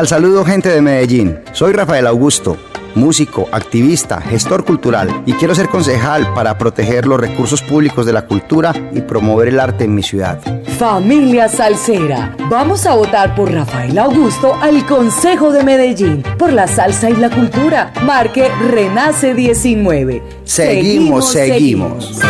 Sal 0.00 0.08
saludo 0.08 0.46
gente 0.46 0.70
de 0.70 0.80
Medellín. 0.80 1.40
Soy 1.52 1.74
Rafael 1.74 2.06
Augusto, 2.06 2.56
músico, 2.94 3.46
activista, 3.52 4.18
gestor 4.22 4.64
cultural 4.64 5.24
y 5.26 5.34
quiero 5.34 5.54
ser 5.54 5.68
concejal 5.68 6.32
para 6.32 6.56
proteger 6.56 7.06
los 7.06 7.20
recursos 7.20 7.60
públicos 7.60 8.06
de 8.06 8.14
la 8.14 8.26
cultura 8.26 8.72
y 8.94 9.02
promover 9.02 9.48
el 9.48 9.60
arte 9.60 9.84
en 9.84 9.94
mi 9.94 10.02
ciudad. 10.02 10.40
Familia 10.78 11.50
Salsera, 11.50 12.34
vamos 12.48 12.86
a 12.86 12.94
votar 12.94 13.34
por 13.34 13.52
Rafael 13.52 13.98
Augusto 13.98 14.54
al 14.62 14.86
Consejo 14.86 15.52
de 15.52 15.64
Medellín 15.64 16.22
por 16.38 16.50
la 16.50 16.66
salsa 16.66 17.10
y 17.10 17.16
la 17.16 17.28
cultura. 17.28 17.92
Marque 18.02 18.48
Renace 18.70 19.34
19. 19.34 20.22
Seguimos, 20.44 21.30
seguimos. 21.30 22.20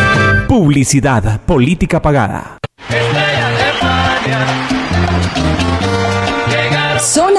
Publicidad, 0.48 1.40
política 1.42 2.02
pagada. 2.02 2.58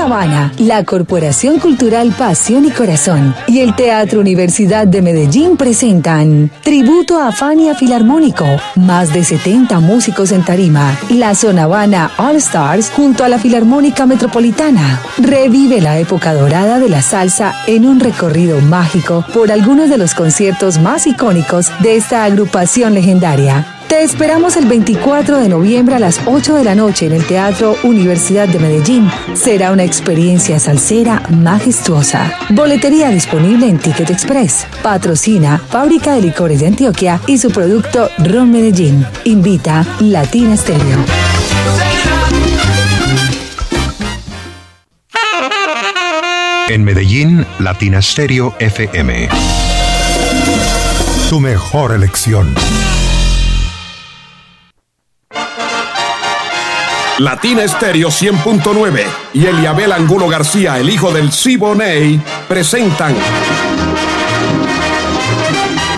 Son 0.01 0.11
Habana, 0.11 0.51
la 0.57 0.83
Corporación 0.83 1.59
Cultural 1.59 2.11
Pasión 2.17 2.65
y 2.65 2.71
Corazón 2.71 3.35
y 3.47 3.59
el 3.59 3.75
Teatro 3.75 4.19
Universidad 4.19 4.87
de 4.87 4.99
Medellín 5.01 5.57
presentan 5.57 6.49
Tributo 6.63 7.19
a 7.21 7.31
Fania 7.31 7.75
Filarmónico, 7.75 8.45
más 8.75 9.13
de 9.13 9.23
70 9.23 9.79
músicos 9.79 10.31
en 10.31 10.43
tarima, 10.43 10.97
la 11.11 11.35
Zona 11.35 11.63
Habana 11.65 12.11
All 12.17 12.37
Stars 12.37 12.89
junto 12.89 13.23
a 13.23 13.29
la 13.29 13.37
Filarmónica 13.37 14.07
Metropolitana. 14.07 14.99
Revive 15.19 15.81
la 15.81 15.99
época 15.99 16.33
dorada 16.33 16.79
de 16.79 16.89
la 16.89 17.03
salsa 17.03 17.53
en 17.67 17.85
un 17.85 17.99
recorrido 17.99 18.59
mágico 18.59 19.23
por 19.33 19.51
algunos 19.51 19.89
de 19.89 19.99
los 19.99 20.15
conciertos 20.15 20.79
más 20.79 21.05
icónicos 21.05 21.71
de 21.81 21.95
esta 21.95 22.23
agrupación 22.23 22.95
legendaria. 22.95 23.80
Te 23.91 24.03
esperamos 24.03 24.55
el 24.55 24.67
24 24.67 25.35
de 25.35 25.49
noviembre 25.49 25.95
a 25.95 25.99
las 25.99 26.21
8 26.25 26.55
de 26.55 26.63
la 26.63 26.75
noche 26.75 27.07
en 27.07 27.11
el 27.11 27.25
Teatro 27.25 27.75
Universidad 27.83 28.47
de 28.47 28.57
Medellín. 28.57 29.11
Será 29.33 29.73
una 29.73 29.83
experiencia 29.83 30.61
salsera 30.61 31.21
majestuosa. 31.29 32.33
Boletería 32.51 33.09
disponible 33.09 33.67
en 33.67 33.79
Ticket 33.79 34.09
Express. 34.09 34.65
Patrocina 34.81 35.57
Fábrica 35.57 36.13
de 36.13 36.21
Licores 36.21 36.61
de 36.61 36.67
Antioquia 36.67 37.19
y 37.27 37.37
su 37.37 37.51
producto 37.51 38.09
Ron 38.19 38.53
Medellín. 38.53 39.05
Invita 39.25 39.85
Latina 39.99 40.55
Stereo. 40.55 41.03
En 46.69 46.85
Medellín, 46.85 47.45
Latina 47.59 48.01
Stereo 48.01 48.55
FM. 48.57 49.27
Tu 51.29 51.41
mejor 51.41 51.91
elección. 51.91 52.55
Latina 57.21 57.61
Estéreo 57.61 58.09
100.9 58.09 59.03
y 59.35 59.45
Eliabel 59.45 59.91
Angulo 59.91 60.27
García, 60.27 60.79
el 60.79 60.89
hijo 60.89 61.13
del 61.13 61.31
Siboney, 61.31 62.19
presentan 62.47 63.15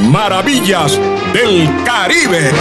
Maravillas 0.02 1.00
del 1.32 1.70
Caribe. 1.86 2.52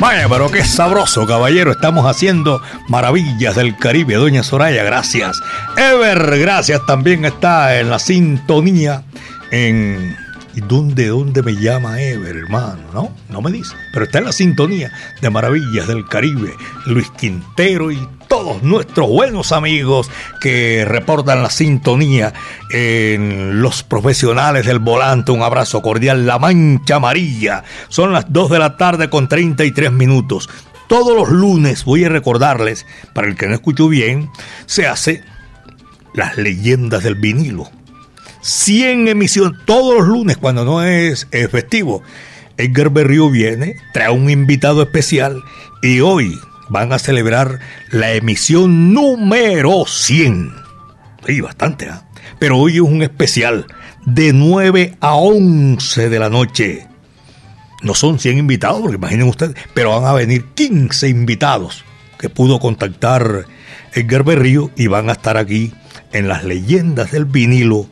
Vaya, 0.00 0.26
pero 0.30 0.50
qué 0.50 0.64
sabroso, 0.64 1.26
caballero. 1.26 1.72
Estamos 1.72 2.06
haciendo 2.06 2.62
maravillas 2.88 3.54
del 3.54 3.76
Caribe. 3.76 4.14
Doña 4.14 4.42
Soraya, 4.42 4.82
gracias. 4.82 5.38
Ever, 5.76 6.38
gracias. 6.38 6.86
También 6.86 7.26
está 7.26 7.78
en 7.78 7.90
la 7.90 7.98
sintonía 7.98 9.02
en... 9.50 10.16
¿Y 10.60 10.62
dónde, 10.68 11.06
dónde 11.06 11.42
me 11.42 11.56
llama 11.56 12.02
Ever, 12.02 12.36
hermano? 12.36 12.82
No, 12.92 13.16
no 13.30 13.40
me 13.40 13.50
dice. 13.50 13.74
Pero 13.94 14.04
está 14.04 14.18
en 14.18 14.26
la 14.26 14.32
sintonía 14.32 14.92
de 15.22 15.30
Maravillas 15.30 15.86
del 15.86 16.06
Caribe. 16.06 16.54
Luis 16.84 17.10
Quintero 17.18 17.90
y 17.90 18.06
todos 18.28 18.62
nuestros 18.62 19.08
buenos 19.08 19.52
amigos 19.52 20.10
que 20.38 20.84
reportan 20.86 21.42
la 21.42 21.48
sintonía 21.48 22.34
en 22.70 23.62
los 23.62 23.82
profesionales 23.82 24.66
del 24.66 24.80
volante. 24.80 25.32
Un 25.32 25.40
abrazo 25.40 25.80
cordial. 25.80 26.26
La 26.26 26.38
Mancha 26.38 26.96
Amarilla. 26.96 27.64
Son 27.88 28.12
las 28.12 28.30
2 28.30 28.50
de 28.50 28.58
la 28.58 28.76
tarde 28.76 29.08
con 29.08 29.28
33 29.28 29.90
minutos. 29.90 30.50
Todos 30.88 31.16
los 31.16 31.30
lunes, 31.30 31.86
voy 31.86 32.04
a 32.04 32.10
recordarles, 32.10 32.84
para 33.14 33.28
el 33.28 33.36
que 33.36 33.46
no 33.46 33.54
escuchó 33.54 33.88
bien, 33.88 34.28
se 34.66 34.86
hace 34.86 35.24
las 36.12 36.36
leyendas 36.36 37.02
del 37.02 37.14
vinilo. 37.14 37.70
100 38.42 39.08
emisiones 39.08 39.58
todos 39.66 39.98
los 39.98 40.08
lunes 40.08 40.36
cuando 40.36 40.64
no 40.64 40.82
es 40.82 41.28
eh, 41.32 41.48
festivo. 41.48 42.02
Edgar 42.56 42.90
Berrío 42.90 43.30
viene, 43.30 43.76
trae 43.92 44.10
un 44.10 44.30
invitado 44.30 44.82
especial 44.82 45.42
y 45.82 46.00
hoy 46.00 46.38
van 46.68 46.92
a 46.92 46.98
celebrar 46.98 47.58
la 47.90 48.12
emisión 48.12 48.92
número 48.92 49.84
100. 49.86 50.52
Sí, 51.26 51.40
bastante, 51.40 51.88
¿ah? 51.88 52.04
Pero 52.38 52.58
hoy 52.58 52.76
es 52.76 52.80
un 52.80 53.02
especial 53.02 53.66
de 54.06 54.32
9 54.32 54.96
a 55.00 55.14
11 55.14 56.08
de 56.08 56.18
la 56.18 56.30
noche. 56.30 56.86
No 57.82 57.94
son 57.94 58.18
100 58.18 58.38
invitados, 58.38 58.80
porque 58.80 58.96
imaginen 58.96 59.28
ustedes, 59.28 59.56
pero 59.74 59.98
van 59.98 60.04
a 60.04 60.12
venir 60.12 60.44
15 60.54 61.08
invitados 61.08 61.84
que 62.18 62.28
pudo 62.28 62.60
contactar 62.60 63.46
Edgar 63.94 64.24
Berrío 64.24 64.70
y 64.76 64.86
van 64.86 65.08
a 65.08 65.12
estar 65.12 65.36
aquí 65.36 65.72
en 66.12 66.28
las 66.28 66.44
leyendas 66.44 67.12
del 67.12 67.24
vinilo 67.24 67.86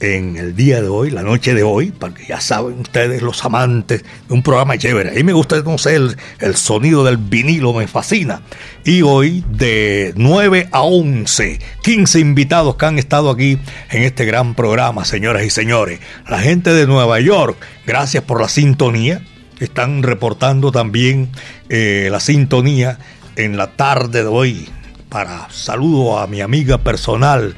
en 0.00 0.36
el 0.36 0.56
día 0.56 0.80
de 0.80 0.88
hoy, 0.88 1.10
la 1.10 1.22
noche 1.22 1.54
de 1.54 1.62
hoy, 1.62 1.92
porque 1.92 2.24
ya 2.26 2.40
saben 2.40 2.80
ustedes, 2.80 3.20
los 3.20 3.44
amantes 3.44 4.02
de 4.02 4.34
un 4.34 4.42
programa 4.42 4.78
chévere. 4.78 5.18
A 5.18 5.24
me 5.24 5.34
gusta, 5.34 5.60
no 5.62 5.76
sé, 5.76 5.96
el, 5.96 6.16
el 6.38 6.56
sonido 6.56 7.04
del 7.04 7.18
vinilo 7.18 7.74
me 7.74 7.86
fascina. 7.86 8.40
Y 8.84 9.02
hoy, 9.02 9.44
de 9.50 10.14
9 10.16 10.68
a 10.72 10.82
11, 10.82 11.60
15 11.82 12.18
invitados 12.18 12.76
que 12.76 12.86
han 12.86 12.98
estado 12.98 13.30
aquí 13.30 13.58
en 13.90 14.02
este 14.02 14.24
gran 14.24 14.54
programa, 14.54 15.04
señoras 15.04 15.44
y 15.44 15.50
señores. 15.50 16.00
La 16.28 16.40
gente 16.40 16.72
de 16.72 16.86
Nueva 16.86 17.20
York, 17.20 17.58
gracias 17.86 18.24
por 18.24 18.40
la 18.40 18.48
sintonía. 18.48 19.22
Están 19.60 20.02
reportando 20.02 20.72
también 20.72 21.28
eh, 21.68 22.08
la 22.10 22.20
sintonía 22.20 22.98
en 23.36 23.58
la 23.58 23.72
tarde 23.72 24.22
de 24.22 24.28
hoy. 24.28 24.68
Para 25.10 25.50
saludo 25.50 26.18
a 26.18 26.26
mi 26.26 26.40
amiga 26.40 26.78
personal, 26.78 27.54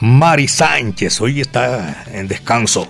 Mari 0.00 0.46
Sánchez 0.46 1.20
hoy 1.20 1.40
está 1.40 2.04
en 2.12 2.28
descanso, 2.28 2.86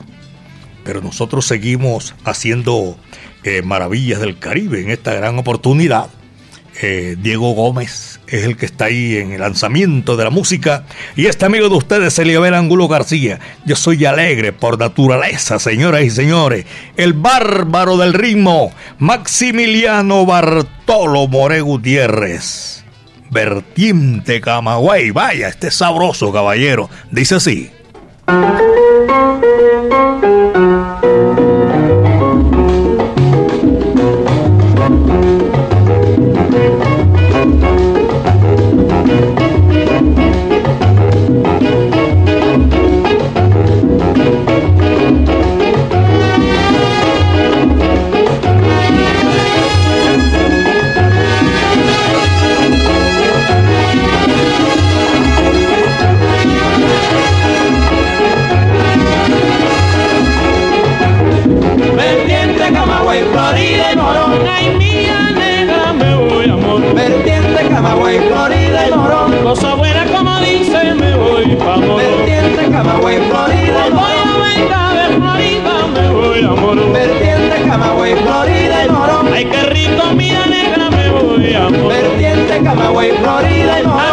pero 0.84 1.00
nosotros 1.00 1.46
seguimos 1.46 2.14
haciendo 2.24 2.98
eh, 3.44 3.62
maravillas 3.62 4.20
del 4.20 4.38
Caribe 4.38 4.82
en 4.82 4.90
esta 4.90 5.14
gran 5.14 5.38
oportunidad. 5.38 6.11
Eh, 6.82 7.16
Diego 7.18 7.52
Gómez 7.54 8.20
es 8.26 8.44
el 8.44 8.59
que 8.59 8.66
está 8.66 8.84
ahí 8.84 9.16
en 9.16 9.32
el 9.32 9.40
lanzamiento 9.40 10.18
de 10.18 10.24
la 10.24 10.30
música 10.30 10.84
y 11.16 11.26
este 11.26 11.46
amigo 11.46 11.70
de 11.70 11.76
ustedes, 11.76 12.18
Eliabel 12.18 12.52
Angulo 12.52 12.88
García. 12.88 13.40
Yo 13.64 13.74
soy 13.74 14.04
alegre 14.04 14.52
por 14.52 14.78
naturaleza, 14.78 15.59
señoras 15.59 16.02
y 16.02 16.11
señores. 16.11 16.66
El 16.98 17.14
bárbaro 17.14 17.96
del 17.96 18.12
ritmo, 18.12 18.70
Maximiliano 18.98 20.26
Bartolo 20.26 21.26
More 21.26 21.62
Gutiérrez 21.62 22.84
vertiente 23.30 24.40
Camagüey. 24.40 25.10
Vaya, 25.10 25.48
este 25.48 25.70
sabroso 25.70 26.32
caballero. 26.32 26.88
Dice 27.10 27.36
así. 27.36 27.70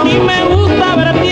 Y 0.07 0.19
me 0.19 0.45
gusta 0.55 0.95
vertiente 0.95 1.24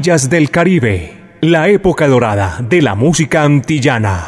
Del 0.00 0.50
Caribe, 0.50 1.12
la 1.40 1.68
época 1.68 2.06
dorada 2.06 2.58
de 2.60 2.82
la 2.82 2.94
música 2.94 3.42
antillana. 3.42 4.27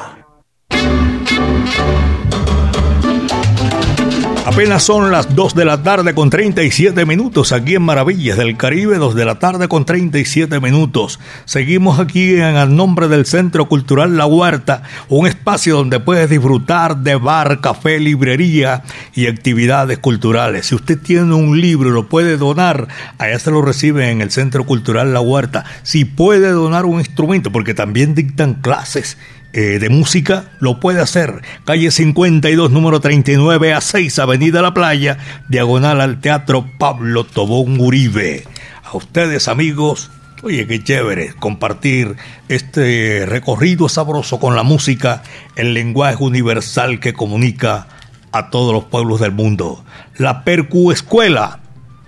Apenas 4.52 4.82
son 4.82 5.12
las 5.12 5.36
2 5.36 5.54
de 5.54 5.64
la 5.64 5.84
tarde 5.84 6.12
con 6.12 6.28
37 6.28 7.06
minutos 7.06 7.52
aquí 7.52 7.76
en 7.76 7.82
Maravillas 7.82 8.36
del 8.36 8.56
Caribe, 8.56 8.98
2 8.98 9.14
de 9.14 9.24
la 9.24 9.38
tarde 9.38 9.68
con 9.68 9.84
37 9.84 10.58
minutos. 10.58 11.20
Seguimos 11.44 12.00
aquí 12.00 12.34
en 12.34 12.56
el 12.56 12.74
nombre 12.74 13.06
del 13.06 13.26
Centro 13.26 13.68
Cultural 13.68 14.16
La 14.16 14.26
Huerta, 14.26 14.82
un 15.08 15.28
espacio 15.28 15.76
donde 15.76 16.00
puedes 16.00 16.28
disfrutar 16.28 16.96
de 16.96 17.14
bar, 17.14 17.60
café, 17.60 18.00
librería 18.00 18.82
y 19.14 19.28
actividades 19.28 19.98
culturales. 19.98 20.66
Si 20.66 20.74
usted 20.74 20.98
tiene 20.98 21.32
un 21.32 21.60
libro 21.60 21.90
lo 21.90 22.08
puede 22.08 22.36
donar, 22.36 22.88
allá 23.18 23.38
se 23.38 23.52
lo 23.52 23.62
recibe 23.62 24.10
en 24.10 24.20
el 24.20 24.32
Centro 24.32 24.66
Cultural 24.66 25.14
La 25.14 25.20
Huerta. 25.20 25.64
Si 25.84 26.04
puede 26.04 26.48
donar 26.48 26.86
un 26.86 26.98
instrumento, 26.98 27.52
porque 27.52 27.72
también 27.72 28.16
dictan 28.16 28.54
clases 28.54 29.16
eh, 29.52 29.78
de 29.80 29.88
música, 29.88 30.52
lo 30.60 30.78
puede 30.78 31.00
hacer. 31.00 31.42
Calle 31.64 31.90
52, 31.90 32.70
número 32.70 33.00
39 33.00 33.74
a 33.74 33.80
6, 33.80 34.18
Avenida 34.20 34.62
La 34.62 34.74
Playa, 34.74 35.18
diagonal 35.48 36.00
al 36.00 36.20
Teatro 36.20 36.70
Pablo 36.78 37.24
Tobón 37.24 37.80
Uribe. 37.80 38.44
A 38.84 38.96
ustedes, 38.96 39.48
amigos, 39.48 40.10
oye, 40.42 40.66
qué 40.66 40.82
chévere 40.82 41.34
compartir 41.34 42.16
este 42.48 43.26
recorrido 43.26 43.88
sabroso 43.88 44.38
con 44.38 44.54
la 44.54 44.62
música, 44.62 45.22
el 45.56 45.74
lenguaje 45.74 46.22
universal 46.22 47.00
que 47.00 47.12
comunica 47.12 47.88
a 48.32 48.50
todos 48.50 48.72
los 48.72 48.84
pueblos 48.84 49.20
del 49.20 49.32
mundo. 49.32 49.84
La 50.16 50.44
Percu 50.44 50.92
Escuela. 50.92 51.58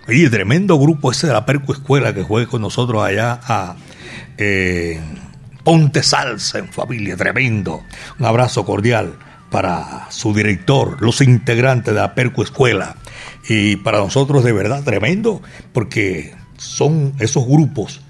Oye, 0.08 0.30
tremendo 0.30 0.78
grupo 0.78 1.10
ese 1.10 1.26
de 1.26 1.32
la 1.32 1.44
Percu 1.44 1.72
Escuela 1.72 2.14
que 2.14 2.22
juega 2.22 2.48
con 2.48 2.62
nosotros 2.62 3.02
allá 3.04 3.40
a. 3.42 3.74
eh, 4.38 5.00
Ponte 5.64 6.02
Salsa 6.02 6.58
en 6.58 6.68
familia, 6.68 7.16
tremendo. 7.16 7.84
Un 8.18 8.26
abrazo 8.26 8.64
cordial 8.64 9.14
para 9.50 10.10
su 10.10 10.34
director, 10.34 11.00
los 11.00 11.20
integrantes 11.20 11.94
de 11.94 12.00
la 12.00 12.14
Perco 12.14 12.42
Escuela. 12.42 12.96
Y 13.48 13.76
para 13.76 13.98
nosotros 13.98 14.42
de 14.44 14.52
verdad 14.52 14.82
tremendo, 14.82 15.42
porque 15.72 16.34
son 16.56 17.14
esos 17.20 17.46
grupos 17.46 18.00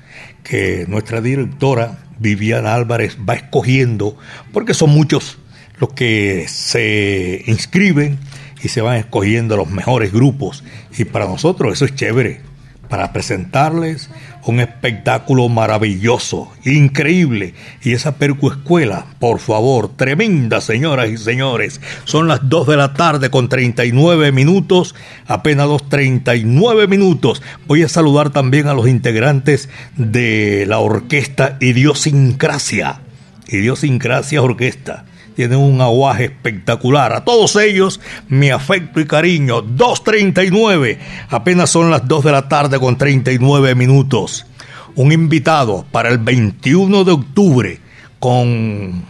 que 0.42 0.86
nuestra 0.88 1.20
directora 1.20 1.98
Viviana 2.18 2.74
Álvarez 2.74 3.18
va 3.28 3.34
escogiendo, 3.34 4.16
porque 4.52 4.74
son 4.74 4.90
muchos 4.90 5.38
los 5.78 5.92
que 5.92 6.46
se 6.48 7.42
inscriben 7.46 8.18
y 8.62 8.68
se 8.68 8.80
van 8.80 8.96
escogiendo 8.96 9.56
los 9.56 9.68
mejores 9.70 10.12
grupos. 10.12 10.62
Y 10.96 11.04
para 11.04 11.26
nosotros 11.26 11.74
eso 11.74 11.84
es 11.84 11.94
chévere 11.94 12.40
para 12.88 13.12
presentarles 13.12 14.10
un 14.44 14.60
espectáculo 14.60 15.48
maravilloso, 15.48 16.50
increíble. 16.64 17.54
Y 17.82 17.92
esa 17.92 18.16
Percu 18.16 18.50
Escuela, 18.50 19.06
por 19.18 19.38
favor, 19.38 19.88
tremenda, 19.96 20.60
señoras 20.60 21.10
y 21.10 21.16
señores. 21.16 21.80
Son 22.04 22.28
las 22.28 22.48
2 22.48 22.66
de 22.68 22.76
la 22.76 22.94
tarde 22.94 23.30
con 23.30 23.48
39 23.48 24.32
minutos, 24.32 24.94
apenas 25.26 25.66
2.39 25.68 26.88
minutos. 26.88 27.42
Voy 27.66 27.82
a 27.82 27.88
saludar 27.88 28.30
también 28.30 28.66
a 28.66 28.74
los 28.74 28.88
integrantes 28.88 29.68
de 29.96 30.64
la 30.66 30.78
orquesta 30.78 31.56
Idiosincrasia. 31.60 33.00
Idiosincrasia 33.48 34.42
Orquesta 34.42 35.04
tienen 35.34 35.58
un 35.58 35.80
aguaje 35.80 36.24
espectacular. 36.24 37.12
A 37.12 37.24
todos 37.24 37.56
ellos, 37.56 38.00
mi 38.28 38.50
afecto 38.50 39.00
y 39.00 39.06
cariño. 39.06 39.62
2.39. 39.62 40.98
Apenas 41.28 41.70
son 41.70 41.90
las 41.90 42.06
2 42.06 42.24
de 42.24 42.32
la 42.32 42.48
tarde 42.48 42.78
con 42.78 42.96
39 42.96 43.74
minutos. 43.74 44.46
Un 44.94 45.12
invitado 45.12 45.86
para 45.90 46.10
el 46.10 46.18
21 46.18 47.04
de 47.04 47.12
octubre 47.12 47.80
con 48.18 49.04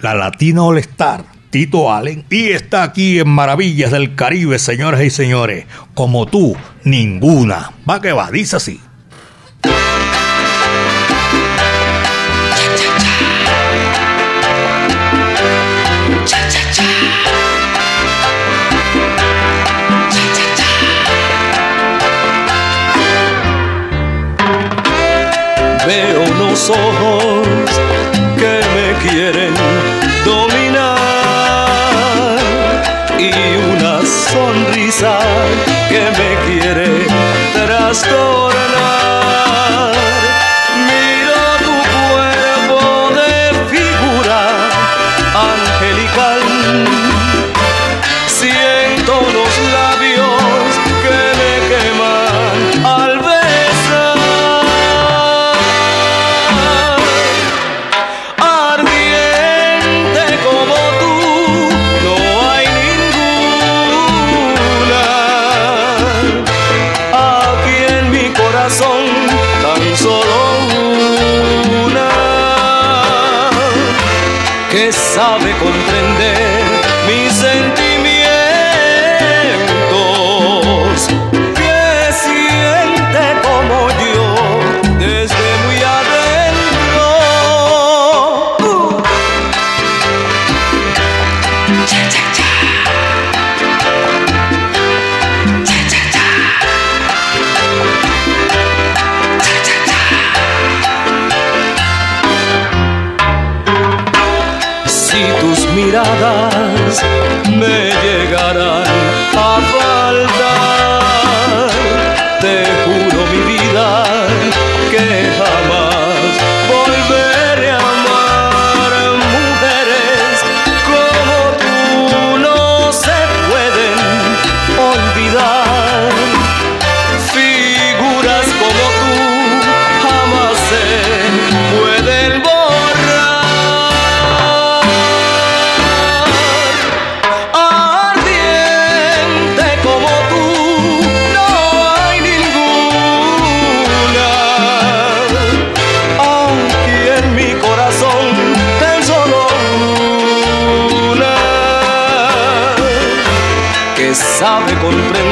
la 0.00 0.14
Latina 0.14 0.62
All 0.62 0.78
Star, 0.78 1.24
Tito 1.50 1.92
Allen. 1.92 2.24
Y 2.30 2.48
está 2.48 2.82
aquí 2.82 3.18
en 3.18 3.28
Maravillas 3.28 3.90
del 3.90 4.14
Caribe, 4.14 4.58
señoras 4.58 5.02
y 5.02 5.10
señores. 5.10 5.66
Como 5.94 6.26
tú, 6.26 6.56
ninguna. 6.84 7.72
Va 7.88 8.00
que 8.00 8.12
va, 8.12 8.30
dice 8.30 8.56
así. 8.56 8.80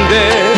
Comprender 0.07 0.55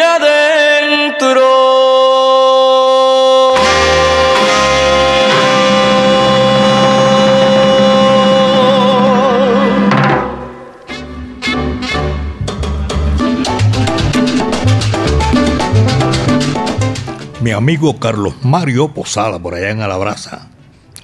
amigo 17.62 18.00
Carlos 18.00 18.34
Mario 18.42 18.92
Posada, 18.92 19.38
por 19.38 19.54
allá 19.54 19.70
en 19.70 19.82
Alabraza. 19.82 20.48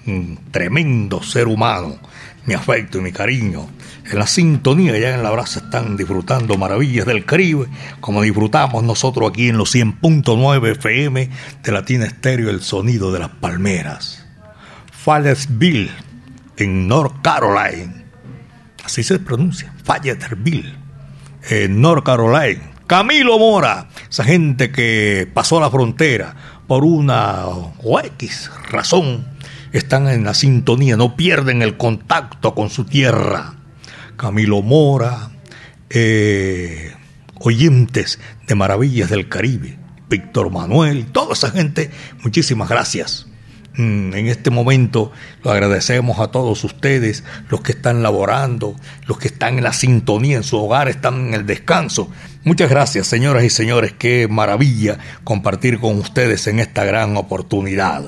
Un 0.09 0.40
tremendo 0.50 1.22
ser 1.22 1.46
humano. 1.46 2.00
Mi 2.46 2.54
afecto 2.54 2.98
y 2.98 3.00
mi 3.00 3.12
cariño. 3.12 3.68
En 4.11 4.18
la 4.18 4.26
sintonía 4.26 4.94
allá 4.94 5.14
en 5.14 5.20
Alabraza 5.20 5.61
están 5.61 5.96
disfrutando 5.96 6.59
maravillas 6.59 7.06
del 7.06 7.24
Caribe, 7.24 7.68
como 8.00 8.22
disfrutamos 8.22 8.82
nosotros 8.82 9.30
aquí 9.30 9.50
en 9.50 9.56
los 9.56 9.72
100.9 9.72 10.72
FM 10.72 11.30
de 11.62 11.72
Latina 11.72 12.06
Estéreo, 12.06 12.50
el 12.50 12.61
sonido 12.61 13.12
de 13.12 13.20
las 13.20 13.28
palmeras. 13.28 14.26
Fayetteville, 14.90 15.92
en 16.56 16.88
North 16.88 17.22
Carolina. 17.22 18.04
Así 18.84 19.04
se 19.04 19.20
pronuncia, 19.20 19.72
Fayetteville, 19.84 20.74
en 21.50 21.80
North 21.80 22.04
Carolina. 22.04 22.78
Camilo 22.89 23.39
Mora, 23.39 23.91
esa 24.09 24.24
gente 24.24 24.72
que 24.72 25.30
pasó 25.34 25.61
la 25.61 25.70
frontera 25.70 26.34
por 26.66 26.84
una 26.84 27.45
o 27.47 28.01
X 28.01 28.51
razón, 28.70 29.28
están 29.72 30.09
en 30.09 30.24
la 30.24 30.32
sintonía, 30.32 30.97
no 30.97 31.14
pierden 31.14 31.61
el 31.61 31.76
contacto 31.76 32.55
con 32.55 32.70
su 32.70 32.86
tierra. 32.86 33.57
Camilo 34.16 34.62
Mora, 34.62 35.32
eh, 35.91 36.95
oyentes 37.34 38.20
de 38.47 38.55
Maravillas 38.55 39.11
del 39.11 39.28
Caribe, 39.28 39.78
Víctor 40.09 40.51
Manuel, 40.51 41.09
toda 41.12 41.34
esa 41.34 41.51
gente, 41.51 41.91
muchísimas 42.22 42.70
gracias. 42.70 43.28
Mm, 43.79 44.12
En 44.12 44.26
este 44.26 44.51
momento 44.51 45.12
lo 45.45 45.53
agradecemos 45.53 46.18
a 46.18 46.33
todos 46.33 46.64
ustedes, 46.64 47.22
los 47.49 47.61
que 47.61 47.72
están 47.72 48.03
laborando, 48.03 48.74
los 49.07 49.18
que 49.18 49.29
están 49.29 49.59
en 49.59 49.64
la 49.64 49.72
sintonía, 49.72 50.37
en 50.37 50.43
su 50.43 50.59
hogar, 50.59 50.89
están 50.89 51.29
en 51.29 51.35
el 51.35 51.47
descanso. 51.47 52.11
Muchas 52.43 52.70
gracias, 52.70 53.07
señoras 53.07 53.45
y 53.45 53.51
señores. 53.51 53.95
Qué 53.97 54.26
maravilla 54.29 54.99
compartir 55.22 55.79
con 55.79 55.97
ustedes 55.99 56.49
en 56.49 56.59
esta 56.59 56.85
gran 56.85 57.16
oportunidad. 57.16 58.03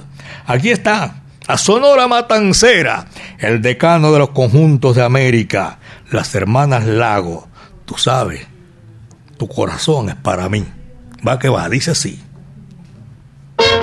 Aquí 0.44 0.70
está, 0.70 1.22
a 1.46 1.56
Sonora 1.56 2.08
Matancera, 2.08 3.06
el 3.38 3.62
decano 3.62 4.10
de 4.12 4.18
los 4.18 4.30
conjuntos 4.30 4.96
de 4.96 5.04
América, 5.04 5.78
las 6.10 6.34
hermanas 6.34 6.84
Lago. 6.84 7.48
Tú 7.84 7.96
sabes, 7.96 8.44
tu 9.38 9.46
corazón 9.46 10.08
es 10.08 10.16
para 10.16 10.48
mí. 10.48 10.64
Va 11.26 11.38
que 11.38 11.48
va, 11.48 11.68
dice 11.68 11.92
así. 11.92 12.20
Se 13.70 13.76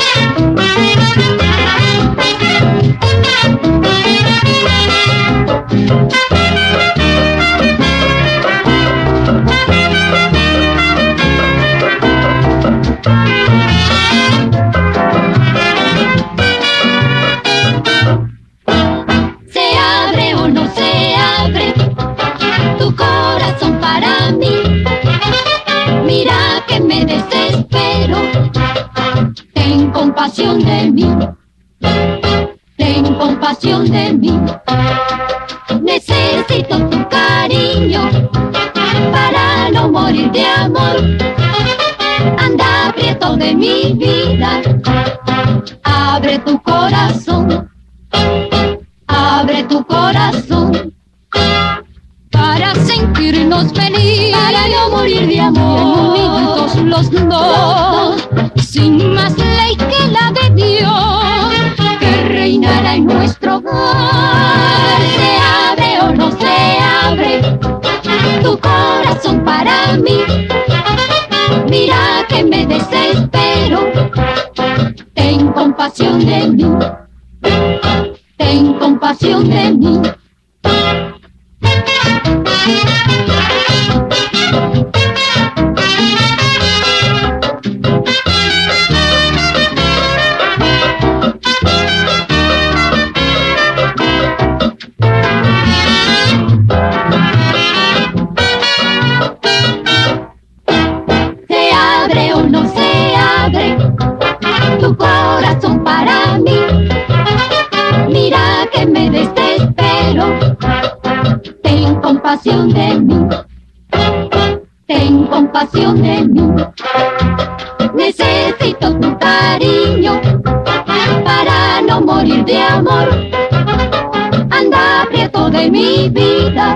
mi 125.78 126.10
vida, 126.10 126.76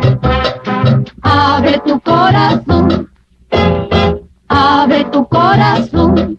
abre 1.24 1.82
tu 1.88 2.00
corazón, 2.02 3.10
abre 4.48 5.04
tu 5.06 5.28
corazón. 5.28 6.38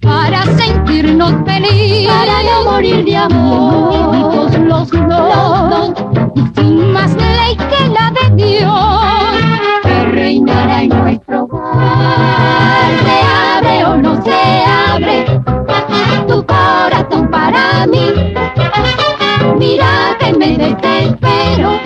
Para 0.00 0.42
sentirnos 0.60 1.32
felices, 1.44 2.08
para 2.08 2.36
no 2.48 2.70
morir 2.70 3.04
de 3.04 3.16
amor, 3.16 4.58
los 4.58 4.90
dos, 4.90 5.92
y 6.34 6.42
sin 6.54 6.92
más 6.92 7.14
ley 7.14 7.56
que 7.70 7.88
la 7.96 8.10
de 8.18 8.26
Dios, 8.42 9.82
que 9.82 10.04
reinará 10.06 10.82
en 10.82 10.88
nuestro 10.88 11.44
hogar. 11.44 12.90
Se 13.04 13.16
abre 13.54 13.84
o 13.84 13.96
no 13.98 14.22
se 14.22 14.64
abre. 14.88 15.16
Tu 16.26 16.46
corazón 16.46 17.28
para 17.30 17.86
mí. 17.86 18.06
Mira 19.58 19.97
desespero, 20.56 21.80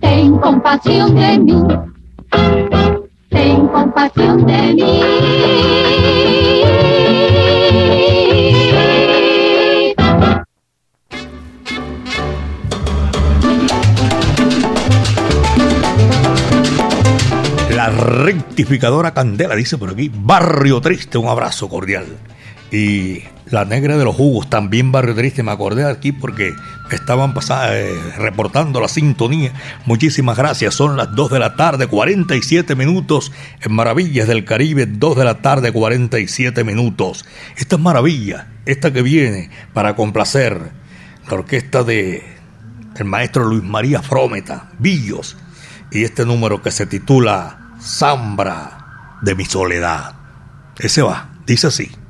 ten 0.00 0.38
compasión 0.38 1.14
de 1.14 1.38
mí, 1.38 1.62
ten 3.30 3.66
compasión 3.68 4.46
de 4.46 4.74
mí. 4.74 5.00
La 17.74 17.88
rectificadora 17.90 19.12
Candela 19.12 19.56
dice 19.56 19.76
por 19.76 19.90
aquí, 19.90 20.08
Barrio 20.14 20.80
Triste, 20.80 21.18
un 21.18 21.26
abrazo 21.26 21.68
cordial. 21.68 22.06
Y 22.70 23.24
la 23.52 23.66
negra 23.66 23.98
de 23.98 24.04
los 24.04 24.16
jugos, 24.16 24.48
también 24.48 24.92
Barrio 24.92 25.14
Triste, 25.14 25.42
me 25.42 25.52
acordé 25.52 25.84
aquí 25.84 26.10
porque 26.10 26.54
estaban 26.90 27.34
eh, 27.70 27.94
reportando 28.16 28.80
la 28.80 28.88
sintonía. 28.88 29.52
Muchísimas 29.84 30.38
gracias, 30.38 30.74
son 30.74 30.96
las 30.96 31.14
2 31.14 31.30
de 31.30 31.38
la 31.38 31.54
tarde, 31.54 31.86
47 31.86 32.74
minutos 32.74 33.30
en 33.60 33.74
Maravillas 33.74 34.26
del 34.26 34.46
Caribe, 34.46 34.86
2 34.86 35.16
de 35.18 35.24
la 35.24 35.42
tarde, 35.42 35.70
47 35.70 36.64
minutos. 36.64 37.26
Esta 37.58 37.76
es 37.76 37.82
maravilla, 37.82 38.48
esta 38.64 38.90
que 38.90 39.02
viene 39.02 39.50
para 39.74 39.96
complacer 39.96 40.72
la 41.28 41.34
orquesta 41.34 41.84
de 41.84 42.22
el 42.96 43.04
maestro 43.04 43.44
Luis 43.44 43.62
María 43.62 44.00
Frómeta, 44.00 44.70
Villos, 44.78 45.36
y 45.90 46.04
este 46.04 46.24
número 46.24 46.62
que 46.62 46.70
se 46.70 46.86
titula 46.86 47.76
Zambra 47.82 49.18
de 49.20 49.34
mi 49.34 49.44
soledad. 49.44 50.14
Ese 50.78 51.02
va, 51.02 51.32
dice 51.46 51.66
así. 51.66 52.01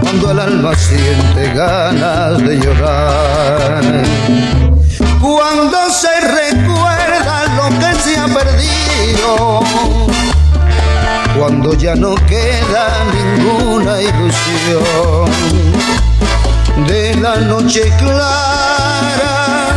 Cuando 0.00 0.30
el 0.30 0.40
alma 0.40 0.74
siente 0.74 1.52
ganas 1.54 2.38
de 2.38 2.56
llorar. 2.58 3.82
Cuando 5.20 5.90
se 5.90 6.20
recuerda 6.20 7.44
lo 7.56 7.68
que 7.78 7.94
se 8.00 8.16
ha 8.16 8.26
perdido. 8.26 9.60
Cuando 11.38 11.74
ya 11.74 11.94
no 11.94 12.14
queda 12.26 12.88
ninguna 13.12 14.00
ilusión. 14.00 15.30
De 16.86 17.14
la 17.16 17.36
noche 17.36 17.92
clara 17.98 19.68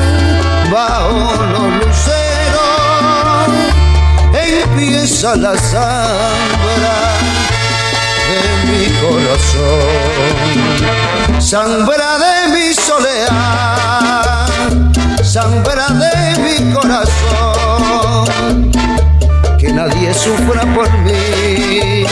bajo 0.72 1.36
los 1.52 1.68
luceros 1.86 2.28
empieza 4.34 5.36
la 5.36 5.52
mi 5.52 7.37
corazón. 9.02 10.32
Zambra 11.40 12.18
de 12.18 12.34
mi 12.54 12.74
soledad 12.74 14.28
zambra 15.28 15.88
de 15.90 16.14
mi 16.44 16.74
corazón. 16.74 18.26
Que 19.60 19.72
nadie 19.74 20.14
sufra 20.14 20.62
por 20.74 20.90
mí, 21.00 22.06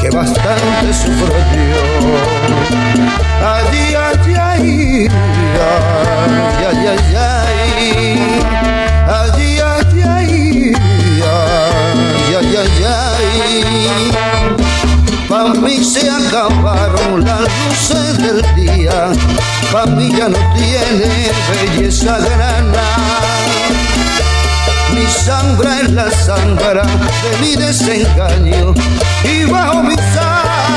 que 0.00 0.10
bastante 0.10 0.92
sufro 0.92 1.34
yo. 1.68 1.84
Ay, 3.44 3.94
ay, 3.94 4.34
ay, 4.50 5.08
ay, 6.68 6.86
ay, 6.86 7.21
se 15.92 16.08
acabaron 16.08 17.22
las 17.22 17.40
luces 17.40 18.16
del 18.18 18.42
día, 18.54 19.12
pa' 19.70 19.84
mí 19.86 20.10
ya 20.16 20.28
no 20.28 20.38
tiene 20.54 21.30
belleza 21.50 22.18
grana. 22.18 22.82
Mi 24.94 25.06
sangre 25.06 25.68
es 25.82 25.90
la 25.90 26.10
sangre 26.10 26.82
de 27.22 27.38
mi 27.40 27.56
desengaño 27.56 28.72
y 29.24 29.44
bajo 29.44 29.82
mi 29.82 29.96
sangre 29.96 30.72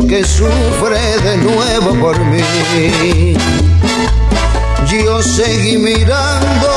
Que 0.00 0.24
sufre 0.24 0.98
de 1.22 1.36
nuevo 1.38 1.94
por 2.00 2.18
mí. 2.26 3.36
Yo 4.86 5.22
seguí 5.22 5.78
mirando, 5.78 6.68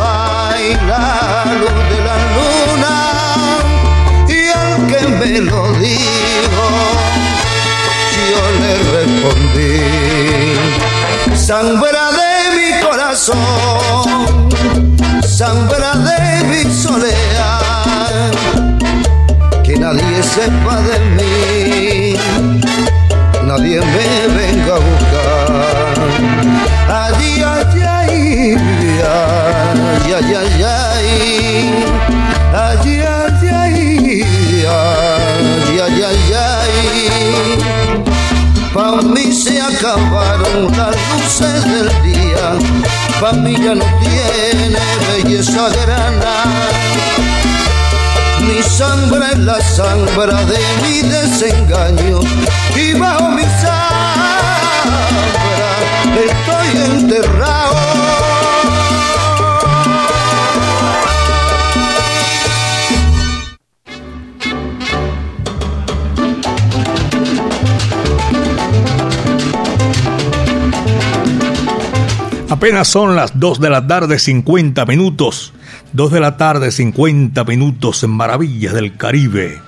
ay, 0.00 0.78
la 0.86 1.44
luz 1.60 1.76
de 1.90 1.98
la 2.06 2.16
luna 2.36 2.94
y 4.28 4.30
al 4.48 4.86
que 4.86 5.00
me 5.08 5.40
lo 5.40 5.60
dijo, 5.74 6.64
yo 8.30 8.42
le 8.60 8.72
respondí, 8.96 9.82
sangre 11.36 12.02
de 12.20 12.32
mi 12.56 12.70
corazón, 12.82 14.48
sangre 15.28 15.90
de 16.08 16.18
mi 16.44 16.62
soledad, 16.72 18.30
que 19.64 19.74
nadie 19.76 20.22
sepa 20.22 20.76
de 20.82 20.98
mí, 21.16 21.59
pa' 43.40 43.48
mí 43.48 43.54
ya 43.62 43.74
no 43.74 43.84
tiene 44.00 44.78
belleza 45.08 45.68
grana. 45.68 46.44
Mi 48.40 48.62
sangre 48.62 49.26
es 49.32 49.38
la 49.38 49.60
sangre 49.60 50.34
de 50.46 50.58
mi 50.82 51.02
desengaño 51.02 52.20
y 52.76 52.94
bajo 52.94 53.28
mi 53.30 53.42
sangre 53.62 53.80
estoy 56.26 56.68
enterrado. 56.96 57.69
Apenas 72.60 72.88
son 72.88 73.16
las 73.16 73.40
2 73.40 73.58
de 73.58 73.70
la 73.70 73.86
tarde, 73.86 74.18
50 74.18 74.84
minutos. 74.84 75.54
2 75.94 76.12
de 76.12 76.20
la 76.20 76.36
tarde, 76.36 76.70
50 76.70 77.42
minutos 77.44 78.04
en 78.04 78.10
Maravillas 78.10 78.74
del 78.74 78.98
Caribe. 78.98 79.62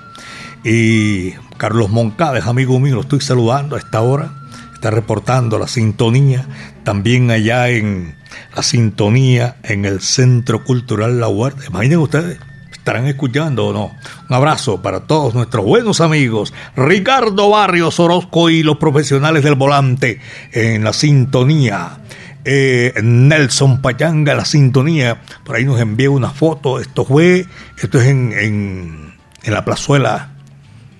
Y 0.63 1.31
Carlos 1.57 1.89
Moncades, 1.89 2.45
amigo 2.45 2.79
mío, 2.79 2.93
lo 2.93 3.01
estoy 3.01 3.19
saludando 3.19 3.75
a 3.75 3.79
esta 3.79 4.01
hora. 4.01 4.31
Está 4.75 4.91
reportando 4.91 5.57
la 5.57 5.67
sintonía 5.67 6.45
también 6.83 7.31
allá 7.31 7.67
en 7.69 8.15
la 8.55 8.61
sintonía 8.61 9.55
en 9.63 9.85
el 9.85 9.99
Centro 9.99 10.63
Cultural 10.63 11.19
La 11.19 11.29
Huerta. 11.29 11.63
Imaginen 11.67 11.97
ustedes, 11.97 12.37
estarán 12.71 13.07
escuchando 13.07 13.69
o 13.69 13.73
no. 13.73 13.91
Un 14.29 14.35
abrazo 14.35 14.83
para 14.83 15.07
todos 15.07 15.33
nuestros 15.33 15.65
buenos 15.65 15.99
amigos, 15.99 16.53
Ricardo 16.75 17.49
Barrios 17.49 17.99
Orozco 17.99 18.51
y 18.51 18.61
los 18.61 18.77
profesionales 18.77 19.43
del 19.43 19.55
volante 19.55 20.21
en 20.51 20.83
la 20.83 20.93
sintonía. 20.93 21.97
Eh, 22.45 22.93
Nelson 23.01 23.81
Payanga, 23.81 24.35
la 24.35 24.45
sintonía, 24.45 25.21
por 25.45 25.55
ahí 25.55 25.65
nos 25.65 25.79
envió 25.79 26.11
una 26.11 26.31
foto. 26.31 26.79
Esto 26.79 27.05
fue, 27.05 27.45
esto 27.81 28.01
es 28.01 28.07
en, 28.07 28.33
en, 28.33 29.13
en 29.43 29.53
la 29.53 29.63
plazuela 29.63 30.33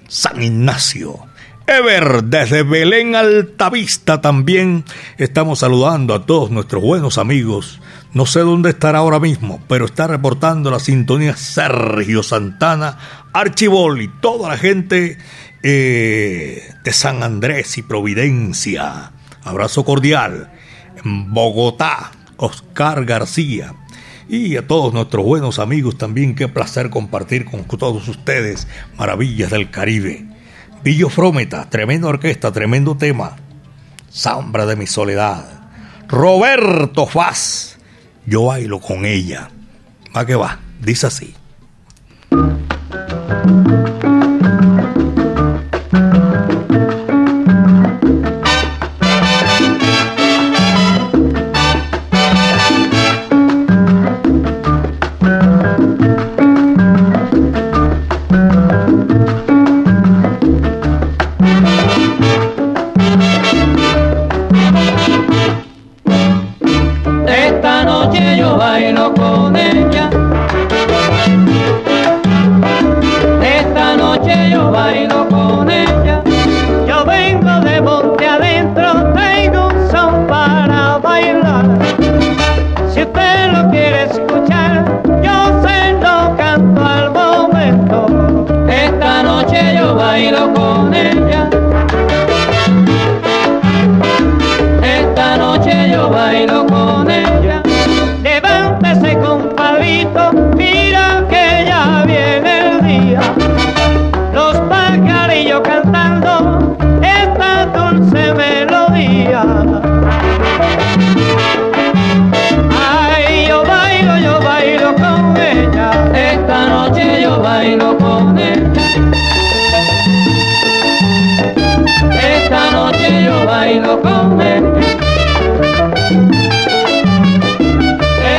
San 0.07 0.41
Ignacio. 0.41 1.27
Ever, 1.65 2.25
desde 2.25 2.63
Belén 2.63 3.15
Altavista 3.15 4.19
también 4.19 4.83
estamos 5.17 5.59
saludando 5.59 6.13
a 6.13 6.25
todos 6.25 6.51
nuestros 6.51 6.83
buenos 6.83 7.17
amigos. 7.17 7.79
No 8.13 8.25
sé 8.25 8.41
dónde 8.41 8.69
estará 8.69 8.99
ahora 8.99 9.19
mismo, 9.19 9.63
pero 9.67 9.85
está 9.85 10.07
reportando 10.07 10.69
la 10.69 10.79
sintonía 10.79 11.37
Sergio 11.37 12.21
Santana, 12.21 12.97
Archibol 13.31 14.01
y 14.01 14.07
toda 14.07 14.49
la 14.49 14.57
gente 14.57 15.17
eh, 15.63 16.69
de 16.83 16.93
San 16.93 17.23
Andrés 17.23 17.77
y 17.77 17.81
Providencia. 17.81 19.13
Abrazo 19.43 19.85
cordial. 19.85 20.51
Bogotá, 21.03 22.11
Oscar 22.37 23.05
García. 23.05 23.73
Y 24.29 24.55
a 24.55 24.67
todos 24.67 24.93
nuestros 24.93 25.25
buenos 25.25 25.59
amigos 25.59 25.97
también, 25.97 26.35
qué 26.35 26.47
placer 26.47 26.89
compartir 26.89 27.45
con 27.45 27.63
todos 27.65 28.07
ustedes 28.07 28.67
Maravillas 28.97 29.51
del 29.51 29.69
Caribe. 29.69 30.25
Pillo 30.81 31.09
Frómeta, 31.09 31.69
tremenda 31.69 32.07
orquesta, 32.07 32.51
tremendo 32.51 32.95
tema. 32.95 33.35
Zambra 34.11 34.65
de 34.65 34.75
mi 34.75 34.87
soledad. 34.87 35.45
Roberto 36.07 37.07
Faz, 37.07 37.77
yo 38.25 38.45
bailo 38.45 38.79
con 38.79 39.05
ella. 39.05 39.49
Va 40.15 40.25
que 40.25 40.35
va, 40.35 40.59
dice 40.81 41.07
así. 41.07 41.35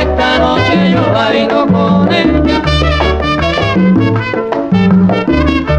Esta 0.01 0.37
noche 0.37 0.91
yo 0.91 1.13
bailo 1.13 1.65
con 1.67 2.11
ella. 2.11 2.61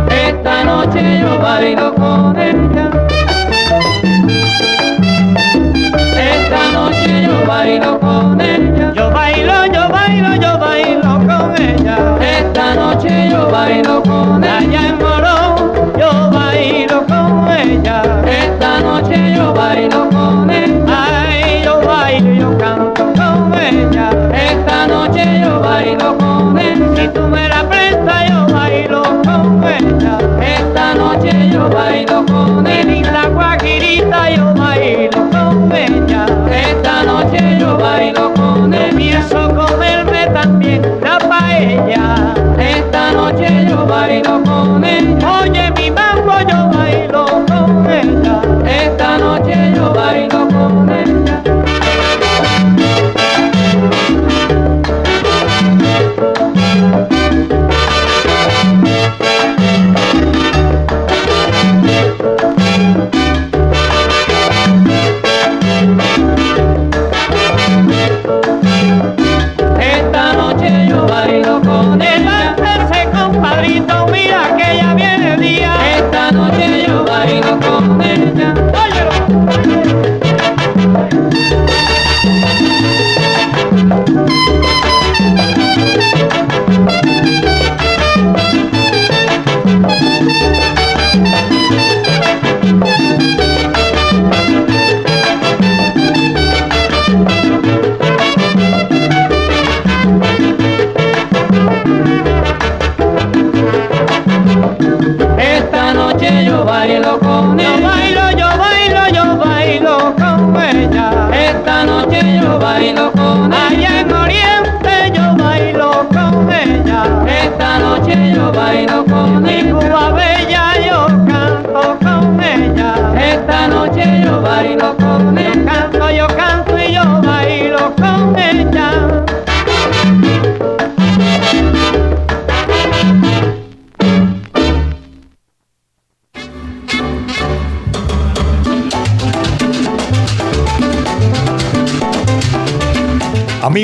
Esta 0.09 0.65
noche 0.65 1.19
yo 1.21 1.39
bailo 1.39 1.95
con 1.95 2.37
ella. 2.39 2.91
Esta 6.17 6.73
noche 6.73 7.23
yo 7.23 7.47
bailo 7.47 7.99
con 7.99 8.01
ella. 8.01 8.06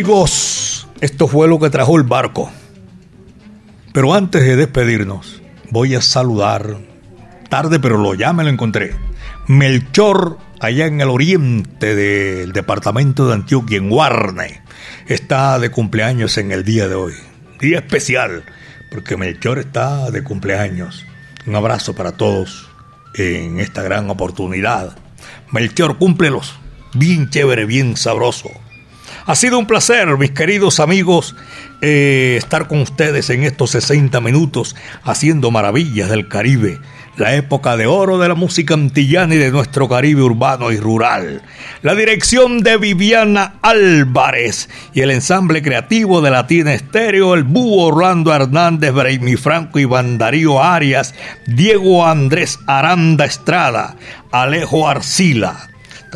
Amigos, 0.03 0.89
esto 1.01 1.29
fue 1.29 1.47
lo 1.47 1.61
que 1.61 1.71
trajo 1.71 1.97
el 1.97 2.03
barco. 2.03 2.51
Pero 3.93 4.15
antes 4.15 4.43
de 4.43 4.57
despedirnos, 4.57 5.41
voy 5.71 5.95
a 5.95 6.01
saludar, 6.01 6.77
tarde 7.49 7.79
pero 7.79 7.99
lo 7.99 8.13
ya 8.15 8.33
me 8.33 8.43
lo 8.43 8.51
encontré, 8.51 8.97
Melchor, 9.47 10.39
allá 10.59 10.87
en 10.87 11.01
el 11.01 11.09
oriente 11.09 11.95
del 11.95 12.51
departamento 12.51 13.29
de 13.29 13.35
Antioquia, 13.35 13.79
en 13.79 13.91
Guarne, 13.91 14.63
está 15.07 15.61
de 15.61 15.71
cumpleaños 15.71 16.37
en 16.37 16.51
el 16.51 16.65
día 16.65 16.89
de 16.89 16.97
hoy. 16.97 17.15
Día 17.61 17.79
especial, 17.79 18.43
porque 18.91 19.17
Melchor 19.17 19.61
está 19.61 20.11
de 20.11 20.25
cumpleaños. 20.25 21.07
Un 21.47 21.55
abrazo 21.55 21.95
para 21.95 22.11
todos 22.11 22.69
en 23.15 23.61
esta 23.61 23.83
gran 23.83 24.11
oportunidad. 24.11 24.97
Melchor, 25.53 25.97
cúmplelos. 25.99 26.57
Bien 26.93 27.31
chévere, 27.31 27.67
bien 27.67 27.97
sabroso. 27.97 28.51
Ha 29.25 29.37
sido 29.37 29.57
un 29.57 29.67
placer, 29.67 30.09
mis 30.19 30.33
queridos 30.33 30.81
amigos, 30.81 31.37
eh, 31.81 32.35
estar 32.37 32.67
con 32.67 32.81
ustedes 32.81 33.31
en 33.31 33.45
estos 33.45 33.71
60 33.71 34.21
minutos 34.21 34.75
haciendo 35.05 35.53
maravillas 35.53 36.11
del 36.11 36.27
Caribe, 36.27 36.81
la 37.17 37.37
época 37.37 37.77
de 37.77 37.87
oro 37.87 38.19
de 38.19 38.27
la 38.27 38.35
música 38.35 38.75
antillana 38.75 39.37
y 39.37 39.39
de 39.39 39.53
nuestro 39.53 39.89
Caribe 39.89 40.23
urbano 40.23 40.73
y 40.73 40.79
rural. 40.79 41.41
La 41.83 41.95
dirección 41.95 42.65
de 42.65 42.79
Viviana 42.79 43.55
Álvarez 43.63 44.69
y 44.93 45.03
el 45.03 45.13
ensamble 45.13 45.63
creativo 45.63 46.21
de 46.21 46.33
Latina 46.33 46.75
Estéreo, 46.75 47.35
el 47.35 47.45
búho 47.45 47.87
Orlando 47.87 48.35
Hernández, 48.35 48.93
Braimi 48.93 49.37
Franco 49.37 49.79
y 49.79 49.87
Darío 50.17 50.61
Arias, 50.61 51.15
Diego 51.47 52.05
Andrés 52.05 52.59
Aranda 52.67 53.25
Estrada, 53.25 53.95
Alejo 54.33 54.89
Arcila 54.89 55.69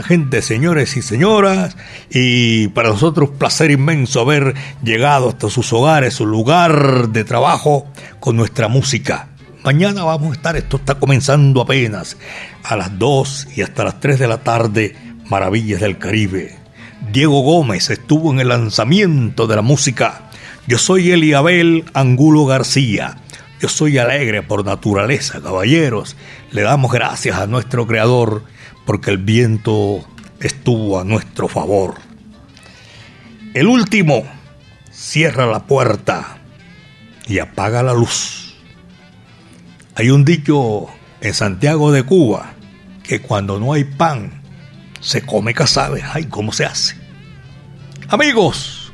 gente, 0.03 0.43
señores 0.43 0.97
y 0.97 1.03
señoras, 1.03 1.77
y 2.11 2.69
para 2.69 2.91
nosotros 2.91 3.31
placer 3.31 3.71
inmenso 3.71 4.21
haber 4.21 4.55
llegado 4.83 5.29
hasta 5.29 5.51
sus 5.51 5.73
hogares, 5.73 6.15
su 6.15 6.27
lugar 6.27 7.09
de 7.09 7.25
trabajo 7.25 7.87
con 8.21 8.37
nuestra 8.37 8.69
música. 8.69 9.29
Mañana 9.65 10.05
vamos 10.05 10.31
a 10.31 10.35
estar, 10.35 10.57
esto 10.57 10.77
está 10.77 10.97
comenzando 10.97 11.61
apenas, 11.61 12.17
a 12.63 12.77
las 12.77 12.99
2 12.99 13.49
y 13.57 13.63
hasta 13.63 13.85
las 13.85 14.01
3 14.01 14.19
de 14.19 14.29
la 14.29 14.39
tarde, 14.39 14.97
Maravillas 15.29 15.81
del 15.81 15.99
Caribe. 15.99 16.57
Diego 17.13 17.41
Gómez 17.41 17.91
estuvo 17.91 18.33
en 18.33 18.41
el 18.41 18.49
lanzamiento 18.49 19.47
de 19.47 19.57
la 19.57 19.63
música. 19.63 20.31
Yo 20.67 20.79
soy 20.79 21.11
Eliabel 21.11 21.85
Angulo 21.95 22.47
García. 22.47 23.17
Yo 23.61 23.69
soy 23.69 23.99
alegre 23.99 24.43
por 24.43 24.65
naturaleza, 24.65 25.41
caballeros. 25.41 26.17
Le 26.53 26.63
damos 26.63 26.93
gracias 26.93 27.39
a 27.39 27.47
nuestro 27.47 27.87
Creador 27.87 28.45
porque 28.87 29.11
el 29.11 29.19
viento 29.19 30.07
estuvo 30.41 30.99
a 30.99 31.05
nuestro 31.05 31.49
favor. 31.49 31.97
El 33.53 33.67
último 33.67 34.25
cierra 34.91 35.47
la 35.47 35.67
puerta 35.67 36.39
y 37.27 37.41
apaga 37.41 37.83
la 37.83 37.93
luz. 37.93 38.55
Hay 39.97 40.11
un 40.11 40.25
dicho 40.25 40.87
en 41.21 41.35
Santiago 41.35 41.91
de 41.91 42.05
Cuba 42.05 42.53
que 43.03 43.21
cuando 43.21 43.59
no 43.59 43.73
hay 43.73 43.85
pan 43.85 44.43
se 45.01 45.23
come 45.23 45.53
casabe. 45.53 46.03
Ay, 46.13 46.25
¿cómo 46.25 46.53
se 46.53 46.65
hace? 46.65 46.97
Amigos, 48.09 48.93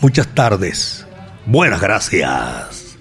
muchas 0.00 0.28
tardes. 0.28 1.06
Buenas 1.46 1.80
gracias. 1.80 2.96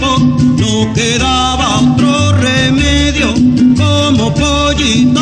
no 0.00 0.92
quedaba 0.94 1.80
otro 1.80 2.32
remedio 2.32 3.34
como 3.76 4.32
pollito 4.34 5.21